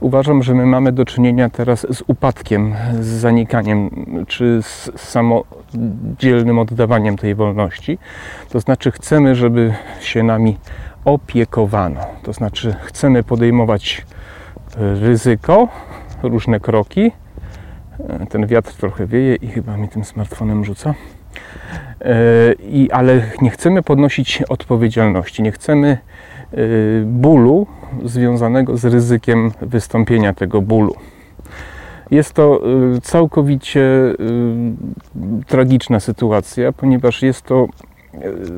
uważam, 0.00 0.42
że 0.42 0.54
my 0.54 0.66
mamy 0.66 0.92
do 0.92 1.04
czynienia 1.04 1.50
teraz 1.50 1.86
z 1.90 2.02
upadkiem, 2.06 2.74
z 3.00 3.06
zanikaniem, 3.06 3.90
czy 4.28 4.62
z 4.62 4.90
samodzielnym 4.96 6.58
oddawaniem 6.58 7.16
tej 7.16 7.34
wolności. 7.34 7.98
To 8.48 8.60
znaczy 8.60 8.90
chcemy, 8.90 9.34
żeby 9.34 9.74
się 10.00 10.22
nami 10.22 10.56
opiekowano. 11.04 12.00
To 12.22 12.32
znaczy, 12.32 12.76
chcemy 12.82 13.22
podejmować 13.22 14.06
e, 14.76 14.94
ryzyko, 14.94 15.68
różne 16.22 16.60
kroki. 16.60 17.12
E, 18.08 18.26
ten 18.26 18.46
wiatr 18.46 18.74
trochę 18.74 19.06
wieje 19.06 19.34
i 19.34 19.46
chyba 19.46 19.76
mi 19.76 19.88
tym 19.88 20.04
smartfonem 20.04 20.64
rzuca. 20.64 20.94
E, 22.00 22.14
I, 22.52 22.90
ale 22.90 23.22
nie 23.42 23.50
chcemy 23.50 23.82
podnosić 23.82 24.42
odpowiedzialności, 24.48 25.42
nie 25.42 25.52
chcemy 25.52 25.98
bólu 27.04 27.66
związanego 28.04 28.76
z 28.76 28.84
ryzykiem 28.84 29.52
wystąpienia 29.62 30.34
tego 30.34 30.62
bólu. 30.62 30.94
Jest 32.10 32.32
to 32.32 32.60
całkowicie 33.02 33.82
tragiczna 35.46 36.00
sytuacja, 36.00 36.72
ponieważ 36.72 37.22
jest 37.22 37.42
to 37.42 37.66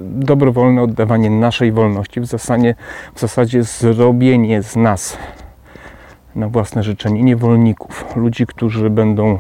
dobrowolne 0.05 0.83
oddawanie 0.83 1.31
naszej 1.31 1.73
wolności, 1.73 2.21
w 2.21 2.27
zasadzie, 2.27 2.75
w 3.15 3.21
zasadzie 3.21 3.63
zrobienie 3.63 4.63
z 4.63 4.77
nas 4.77 5.19
na 6.35 6.49
własne 6.49 6.83
życzenie 6.83 7.23
niewolników, 7.23 8.17
ludzi, 8.17 8.47
którzy 8.47 8.91
będą 8.91 9.39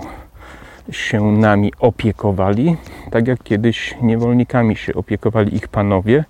się 0.90 1.32
nami 1.32 1.72
opiekowali, 1.78 2.76
tak 3.10 3.28
jak 3.28 3.42
kiedyś 3.42 3.94
niewolnikami 4.02 4.76
się 4.76 4.94
opiekowali 4.94 5.56
ich 5.56 5.68
panowie, 5.68 6.24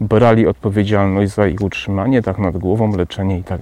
brali 0.00 0.46
odpowiedzialność 0.46 1.34
za 1.34 1.46
ich 1.46 1.60
utrzymanie, 1.60 2.22
tak 2.22 2.38
nad 2.38 2.58
głową, 2.58 2.96
leczenie 2.96 3.38
i 3.38 3.44
tak. 3.44 3.60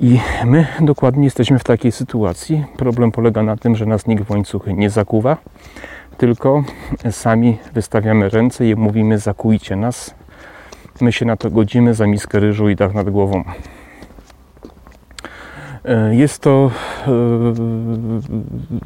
I 0.00 0.20
my 0.44 0.66
dokładnie 0.80 1.24
jesteśmy 1.24 1.58
w 1.58 1.64
takiej 1.64 1.92
sytuacji. 1.92 2.64
Problem 2.76 3.12
polega 3.12 3.42
na 3.42 3.56
tym, 3.56 3.76
że 3.76 3.86
nas 3.86 4.06
nikt 4.06 4.24
w 4.24 4.30
łańcuchy 4.30 4.74
nie 4.74 4.90
zakuwa, 4.90 5.36
tylko 6.20 6.64
sami 7.10 7.58
wystawiamy 7.74 8.28
ręce 8.28 8.66
i 8.66 8.76
mówimy 8.76 9.18
zakujcie 9.18 9.76
nas. 9.76 10.14
My 11.00 11.12
się 11.12 11.24
na 11.24 11.36
to 11.36 11.50
godzimy 11.50 11.94
za 11.94 12.06
miskę 12.06 12.40
ryżu 12.40 12.68
i 12.68 12.76
dach 12.76 12.94
nad 12.94 13.10
głową. 13.10 13.44
E, 15.84 16.14
jest 16.14 16.42
to 16.42 16.70
e, 17.06 17.10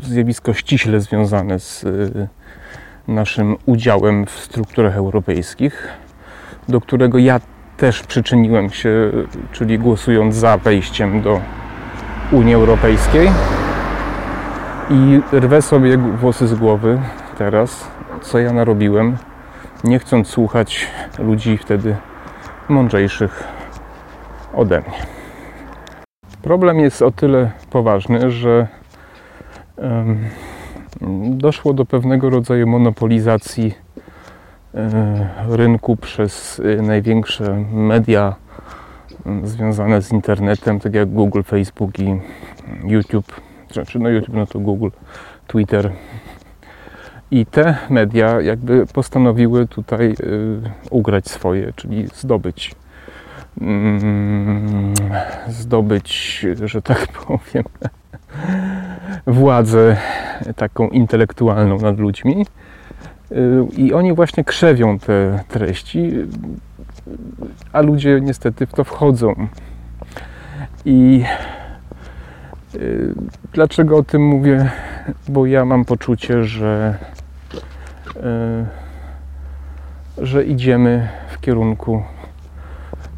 zjawisko 0.02 0.54
ściśle 0.54 1.00
związane 1.00 1.58
z 1.58 1.84
e, 1.84 1.88
naszym 3.08 3.56
udziałem 3.66 4.26
w 4.26 4.30
strukturach 4.30 4.96
europejskich, 4.96 5.88
do 6.68 6.80
którego 6.80 7.18
ja 7.18 7.40
też 7.76 8.02
przyczyniłem 8.02 8.70
się, 8.70 9.12
czyli 9.52 9.78
głosując 9.78 10.34
za 10.34 10.58
wejściem 10.58 11.22
do 11.22 11.40
Unii 12.32 12.54
Europejskiej. 12.54 13.30
I 14.90 15.20
rwę 15.32 15.62
sobie 15.62 15.98
włosy 15.98 16.46
z 16.46 16.54
głowy, 16.54 16.98
teraz, 17.34 17.88
co 18.22 18.38
ja 18.38 18.52
narobiłem, 18.52 19.16
nie 19.84 19.98
chcąc 19.98 20.28
słuchać 20.28 20.86
ludzi 21.18 21.58
wtedy 21.58 21.96
mądrzejszych 22.68 23.44
ode 24.54 24.80
mnie. 24.80 24.98
Problem 26.42 26.80
jest 26.80 27.02
o 27.02 27.10
tyle 27.10 27.50
poważny, 27.70 28.30
że 28.30 28.66
um, 29.76 30.18
doszło 31.30 31.72
do 31.72 31.84
pewnego 31.84 32.30
rodzaju 32.30 32.66
monopolizacji 32.66 33.74
rynku 35.48 35.96
przez 35.96 36.62
największe 36.82 37.64
media 37.72 38.34
związane 39.42 40.02
z 40.02 40.12
internetem, 40.12 40.80
tak 40.80 40.94
jak 40.94 41.10
Google, 41.10 41.42
Facebook 41.42 41.98
i 41.98 42.20
YouTube, 42.84 43.40
znaczy 43.72 43.98
no 43.98 44.08
YouTube, 44.08 44.34
no 44.34 44.46
to 44.46 44.58
Google, 44.58 44.88
Twitter. 45.46 45.90
I 47.34 47.46
te 47.46 47.76
media 47.90 48.40
jakby 48.40 48.86
postanowiły 48.86 49.68
tutaj 49.68 50.14
ugrać 50.90 51.28
swoje, 51.28 51.72
czyli 51.76 52.06
zdobyć 52.14 52.74
mm, 53.60 54.94
zdobyć, 55.48 56.46
że 56.64 56.82
tak 56.82 57.08
powiem, 57.26 57.64
władzę 59.26 59.96
taką 60.56 60.88
intelektualną 60.88 61.78
nad 61.78 61.98
ludźmi. 61.98 62.46
I 63.76 63.92
oni 63.92 64.12
właśnie 64.12 64.44
krzewią 64.44 64.98
te 64.98 65.44
treści, 65.48 66.12
a 67.72 67.80
ludzie 67.80 68.20
niestety 68.20 68.66
w 68.66 68.72
to 68.72 68.84
wchodzą. 68.84 69.34
I 70.84 71.24
y, 72.74 73.14
dlaczego 73.52 73.96
o 73.96 74.02
tym 74.02 74.26
mówię? 74.26 74.70
Bo 75.28 75.46
ja 75.46 75.64
mam 75.64 75.84
poczucie, 75.84 76.44
że, 76.44 76.98
y, 77.20 77.23
że 80.18 80.44
idziemy 80.44 81.08
w 81.28 81.40
kierunku 81.40 82.02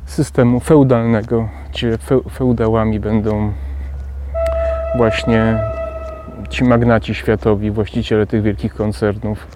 systemu 0.06 0.60
feudalnego, 0.60 1.48
gdzie 1.70 1.98
feudałami 2.30 3.00
będą 3.00 3.52
właśnie 4.96 5.58
ci 6.48 6.64
magnaci 6.64 7.14
światowi, 7.14 7.70
właściciele 7.70 8.26
tych 8.26 8.42
wielkich 8.42 8.74
koncernów. 8.74 9.46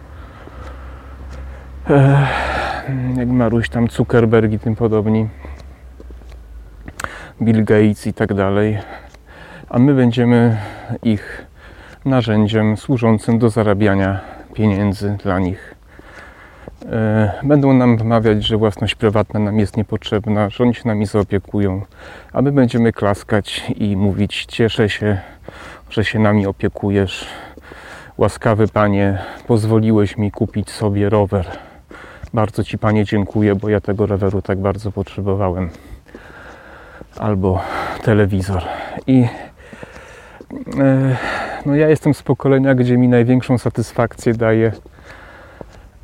Jak 3.16 3.28
Maruś 3.28 3.68
tam 3.68 3.88
Zuckerberg 3.88 4.52
i 4.52 4.58
tym 4.58 4.76
podobni. 4.76 5.28
Bill 7.42 7.64
Gates 7.64 8.06
i 8.06 8.12
tak 8.12 8.34
dalej. 8.34 8.78
A 9.68 9.78
my 9.78 9.94
będziemy 9.94 10.56
ich 11.02 11.46
narzędziem 12.04 12.76
służącym 12.76 13.38
do 13.38 13.50
zarabiania 13.50 14.20
pieniędzy 14.54 15.16
dla 15.22 15.38
nich. 15.38 15.74
E, 16.86 17.32
będą 17.42 17.72
nam 17.72 17.96
wmawiać, 17.96 18.44
że 18.44 18.56
własność 18.56 18.94
prywatna 18.94 19.40
nam 19.40 19.58
jest 19.58 19.76
niepotrzebna, 19.76 20.50
że 20.50 20.64
oni 20.64 20.74
się 20.74 20.82
nami 20.84 21.06
zaopiekują, 21.06 21.82
a 22.32 22.42
my 22.42 22.52
będziemy 22.52 22.92
klaskać 22.92 23.70
i 23.76 23.96
mówić: 23.96 24.46
Cieszę 24.46 24.88
się, 24.88 25.18
że 25.90 26.04
się 26.04 26.18
nami 26.18 26.46
opiekujesz. 26.46 27.26
Łaskawy 28.18 28.68
panie, 28.68 29.18
pozwoliłeś 29.46 30.16
mi 30.16 30.30
kupić 30.30 30.70
sobie 30.70 31.10
rower. 31.10 31.46
Bardzo 32.34 32.64
ci 32.64 32.78
panie 32.78 33.04
dziękuję, 33.04 33.54
bo 33.54 33.68
ja 33.68 33.80
tego 33.80 34.06
roweru 34.06 34.42
tak 34.42 34.58
bardzo 34.58 34.92
potrzebowałem. 34.92 35.70
Albo 37.18 37.60
telewizor. 38.02 38.62
I 39.06 39.26
e, 40.78 41.16
no 41.66 41.76
ja 41.76 41.88
jestem 41.88 42.14
z 42.14 42.22
pokolenia, 42.22 42.74
gdzie 42.74 42.98
mi 42.98 43.08
największą 43.08 43.58
satysfakcję 43.58 44.34
daje 44.34 44.72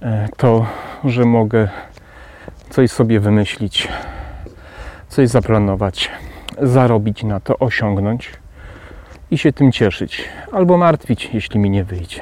E, 0.03 0.29
to, 0.37 0.67
że 1.05 1.25
mogę 1.25 1.69
coś 2.71 2.91
sobie 2.91 3.21
wymyślić, 3.21 3.89
coś 5.09 5.29
zaplanować, 5.29 6.11
zarobić 6.63 7.23
na 7.23 7.41
to, 7.41 7.59
osiągnąć 7.59 8.33
i 9.31 9.39
się 9.39 9.53
tym 9.53 9.73
cieszyć, 9.73 10.29
albo 10.53 10.77
martwić, 10.77 11.31
jeśli 11.33 11.61
mi 11.61 11.71
nie 11.71 11.85
wyjdzie. 11.85 12.21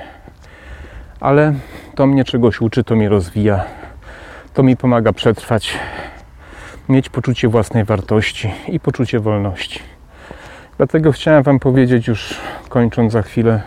Ale 1.20 1.55
to 1.94 2.07
mnie 2.07 2.25
czegoś 2.25 2.61
uczy, 2.61 2.85
to 2.85 2.97
mnie 2.97 3.09
rozwija, 3.09 3.64
to 4.55 4.62
mi 4.62 4.77
pomaga 4.77 5.12
przetrwać, 5.12 5.79
mieć 6.88 7.09
poczucie 7.09 7.49
własnej 7.49 7.85
wartości 7.85 8.51
i 8.68 8.81
poczucie 8.81 9.20
wolności. 9.20 9.81
Dlatego 10.76 11.12
chciałem 11.12 11.42
Wam 11.42 11.58
powiedzieć, 11.58 12.08
już 12.08 12.40
kończąc 12.68 13.12
za 13.12 13.22
chwilę, 13.22 13.62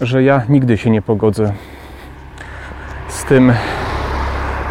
że 0.00 0.22
ja 0.22 0.42
nigdy 0.48 0.78
się 0.78 0.90
nie 0.90 1.02
pogodzę 1.02 1.52
z 3.08 3.24
tym, 3.24 3.52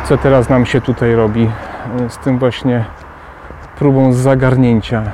co 0.05 0.17
teraz 0.17 0.49
nam 0.49 0.65
się 0.65 0.81
tutaj 0.81 1.15
robi, 1.15 1.49
z 2.09 2.17
tym 2.17 2.39
właśnie 2.39 2.85
próbą 3.77 4.13
zagarnięcia 4.13 5.11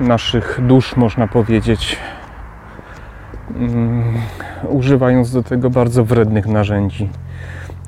naszych 0.00 0.60
dusz, 0.62 0.96
można 0.96 1.28
powiedzieć, 1.28 1.98
um, 3.60 4.14
używając 4.68 5.32
do 5.32 5.42
tego 5.42 5.70
bardzo 5.70 6.04
wrednych 6.04 6.46
narzędzi, 6.46 7.08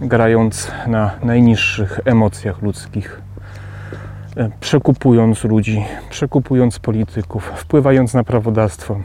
grając 0.00 0.72
na 0.87 1.11
najniższych 1.22 2.00
emocjach 2.05 2.62
ludzkich, 2.62 3.20
przekupując 4.61 5.44
ludzi, 5.44 5.85
przekupując 6.11 6.79
polityków, 6.79 7.53
wpływając 7.57 8.14
na 8.14 8.25
prawodawstwo 8.25 9.01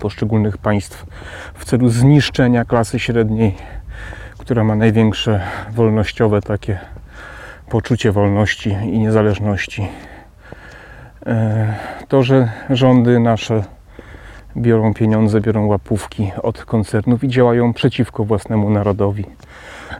poszczególnych 0.00 0.58
państw 0.58 1.06
w 1.54 1.64
celu 1.64 1.88
zniszczenia 1.88 2.64
klasy 2.64 2.98
średniej 2.98 3.54
która 4.48 4.64
ma 4.64 4.76
największe 4.76 5.40
wolnościowe 5.72 6.42
takie 6.42 6.78
poczucie 7.70 8.12
wolności 8.12 8.70
i 8.70 8.98
niezależności. 8.98 9.88
E, 11.26 11.74
to, 12.08 12.22
że 12.22 12.48
rządy 12.70 13.20
nasze 13.20 13.64
biorą 14.56 14.94
pieniądze, 14.94 15.40
biorą 15.40 15.66
łapówki 15.66 16.32
od 16.42 16.64
koncernów 16.64 17.24
i 17.24 17.28
działają 17.28 17.72
przeciwko 17.72 18.24
własnemu 18.24 18.70
narodowi. 18.70 19.24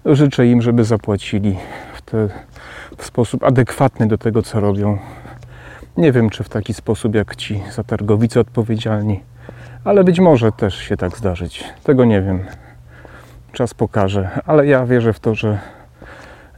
Życzę 0.05 0.47
im, 0.47 0.63
żeby 0.63 0.85
zapłacili 0.85 1.57
w, 1.95 2.03
te, 2.03 2.29
w 2.97 3.05
sposób 3.05 3.45
adekwatny 3.45 4.07
do 4.07 4.19
tego, 4.19 4.43
co 4.43 4.61
robią. 4.61 4.99
Nie 5.97 6.13
wiem, 6.13 6.31
czy 6.31 6.45
w 6.45 6.49
taki 6.49 6.75
sposób 6.75 7.15
jak 7.15 7.37
ci 7.37 7.63
zatargowicy 7.73 8.41
odpowiedzialni, 8.41 9.21
ale 9.85 10.05
być 10.05 10.21
może 10.21 10.53
też 10.53 10.79
się 10.79 10.97
tak 10.97 11.17
zdarzyć. 11.17 11.65
Tego 11.85 12.05
nie 12.05 12.23
wiem 12.23 12.45
czas 13.53 13.75
pokaże, 13.75 14.29
ale 14.47 14.67
ja 14.67 14.87
wierzę 14.87 15.13
w 15.13 15.21
to, 15.21 15.35
że 15.35 15.59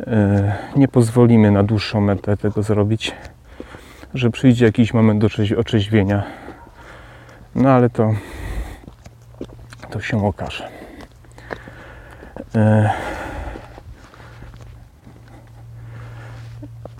e, 0.01 0.57
nie 0.77 0.89
pozwolimy 0.89 1.51
na 1.51 1.63
dłuższą 1.63 2.01
metę 2.01 2.37
tego 2.37 2.63
zrobić, 2.63 3.15
że 4.15 4.31
przyjdzie 4.31 4.67
jakiś 4.67 4.95
moment 4.95 5.21
do 5.21 5.29
otrzeźwienia. 5.59 6.23
No 7.55 7.71
ale 7.71 7.91
to 7.91 8.15
to 9.91 10.01
się 10.01 10.27
okaże. 10.27 10.69
E, 12.55 12.91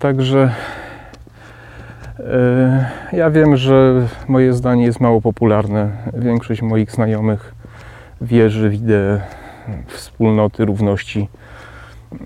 także 0.01 0.55
e, 2.19 2.91
ja 3.13 3.31
wiem, 3.31 3.57
że 3.57 4.07
moje 4.29 4.53
zdanie 4.53 4.85
jest 4.85 5.01
mało 5.01 5.21
popularne. 5.21 5.91
Większość 6.15 6.63
moich 6.63 6.91
znajomych 6.91 7.55
wierzy 8.21 8.71
w 8.71 8.75
ideę 8.75 9.21
wspólnoty, 9.87 10.65
równości 10.65 11.29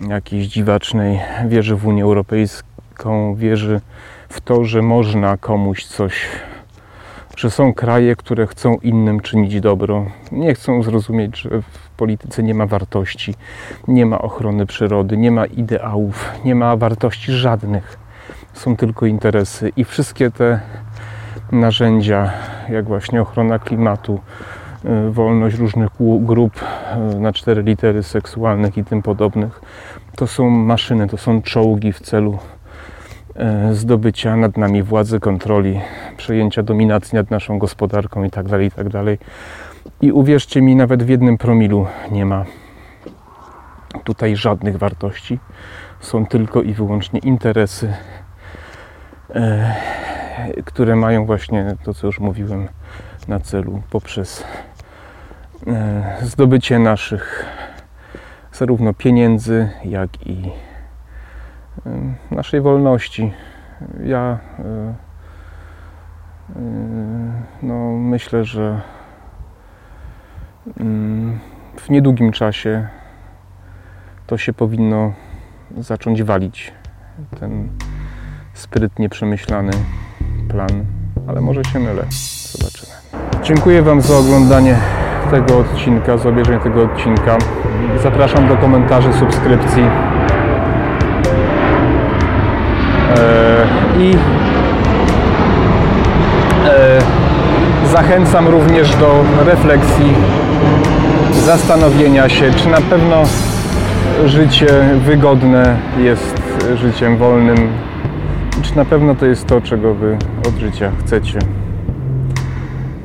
jakiejś 0.09 0.47
dziwacznej, 0.47 1.21
wierzy 1.49 1.77
w 1.77 1.87
Unię 1.87 2.03
Europejską, 2.03 3.35
wierzy 3.35 3.81
w 4.29 4.41
to, 4.41 4.65
że 4.65 4.83
można 4.83 5.37
komuś 5.37 5.85
coś, 5.85 6.27
że 7.37 7.51
są 7.51 7.75
kraje, 7.75 8.17
które 8.17 8.47
chcą 8.47 8.75
innym 8.75 9.21
czynić 9.21 9.61
dobro. 9.61 10.07
Nie 10.33 10.55
chcą 10.55 10.83
zrozumieć, 10.83 11.39
że 11.39 11.51
polityce 11.97 12.43
nie 12.43 12.55
ma 12.55 12.67
wartości, 12.67 13.35
nie 13.89 14.07
ma 14.07 14.19
ochrony 14.19 14.67
przyrody, 14.67 15.17
nie 15.17 15.31
ma 15.31 15.47
ideałów, 15.47 16.31
nie 16.45 16.55
ma 16.55 16.77
wartości 16.77 17.33
żadnych. 17.33 17.99
Są 18.53 18.77
tylko 18.77 19.07
interesy 19.07 19.73
i 19.77 19.85
wszystkie 19.85 20.31
te 20.31 20.61
narzędzia, 21.53 22.33
jak 22.69 22.85
właśnie 22.85 23.23
ochrona 23.23 23.59
klimatu, 23.59 24.21
Y, 24.85 25.11
wolność 25.11 25.57
różnych 25.57 25.91
grup 26.21 26.53
y, 27.17 27.21
na 27.21 27.33
cztery 27.33 27.63
litery 27.63 28.03
seksualnych 28.03 28.79
i 28.79 28.85
tym 28.85 29.03
podobnych. 29.03 29.61
To 30.17 30.27
są 30.27 30.51
maszyny, 30.51 31.09
to 31.09 31.17
są 31.17 31.43
czołgi 31.43 31.93
w 31.93 32.01
celu 32.01 32.39
y, 33.71 33.75
zdobycia 33.75 34.37
nad 34.37 34.57
nami 34.57 34.83
władzy, 34.83 35.21
kontroli, 35.21 35.81
przejęcia 36.17 36.63
dominacji 36.63 37.17
nad 37.17 37.31
naszą 37.31 37.59
gospodarką 37.59 38.25
itd. 38.25 38.49
Tak 38.51 38.61
itd. 38.63 39.17
I 40.01 40.13
uwierzcie 40.13 40.63
mi, 40.63 40.77
nawet 40.77 41.03
w 41.03 41.09
jednym 41.09 41.39
promilu 41.39 41.87
nie 42.11 42.27
ma 42.27 42.45
tutaj 44.05 44.37
żadnych 44.37 44.79
wartości. 44.79 45.39
Są 46.01 46.27
tylko 46.27 46.63
i 46.63 46.73
wyłącznie 46.73 47.21
interesy, 47.21 47.95
które 50.65 50.97
mają 50.97 51.27
właśnie 51.27 51.77
to, 51.85 51.95
co 51.95 52.07
już 52.07 52.21
mówiłem, 52.21 52.69
na 53.29 53.41
celu 53.41 53.83
poprzez 53.91 54.45
E, 55.67 56.17
zdobycie 56.23 56.79
naszych 56.79 57.47
zarówno 58.53 58.95
pieniędzy, 58.95 59.71
jak 59.85 60.27
i 60.27 60.51
e, 61.87 61.91
naszej 62.31 62.61
wolności. 62.61 63.33
Ja 64.05 64.39
e, 64.59 64.95
no, 67.63 67.91
myślę, 67.91 68.45
że 68.45 68.81
w 71.77 71.91
niedługim 71.91 72.33
czasie 72.33 72.89
to 74.27 74.39
się 74.39 74.53
powinno 74.53 75.13
zacząć 75.79 76.23
walić. 76.23 76.73
Ten 77.41 77.69
sprytnie 78.55 79.09
przemyślany 79.09 79.73
plan, 80.49 80.85
ale 81.29 81.41
może 81.41 81.65
się 81.65 81.79
mylę. 81.79 82.05
Zobaczymy. 82.53 82.93
Dziękuję 83.43 83.83
Wam 83.83 84.01
za 84.01 84.17
oglądanie 84.17 84.77
tego 85.31 85.59
odcinka, 85.59 86.19
za 86.19 86.29
obejrzenie 86.29 86.61
tego 86.61 86.83
odcinka. 86.83 87.37
Zapraszam 88.03 88.49
do 88.49 88.57
komentarzy, 88.57 89.13
subskrypcji. 89.13 89.83
Eee, 93.17 94.11
I 94.11 94.17
e, 96.67 96.99
zachęcam 97.93 98.49
również 98.49 98.97
do 98.97 99.25
refleksji, 99.45 100.15
zastanowienia 101.45 102.29
się, 102.29 102.53
czy 102.53 102.69
na 102.69 102.81
pewno 102.81 103.23
życie 104.27 104.67
wygodne 104.99 105.77
jest 105.99 106.43
życiem 106.77 107.17
wolnym, 107.17 107.73
czy 108.63 108.77
na 108.77 108.85
pewno 108.85 109.15
to 109.15 109.27
jest 109.27 109.47
to, 109.47 109.61
czego 109.61 109.95
Wy 109.95 110.17
od 110.49 110.55
życia 110.55 110.93
chcecie. 111.01 111.39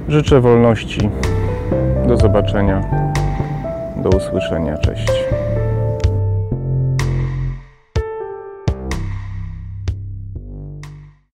Życzę 0.10 0.42
wolności. 0.42 1.10
Do 2.08 2.18
zobaczenia. 2.18 2.82
Do 3.98 4.10
usłyszenia. 4.10 4.78
Cześć. 4.78 5.39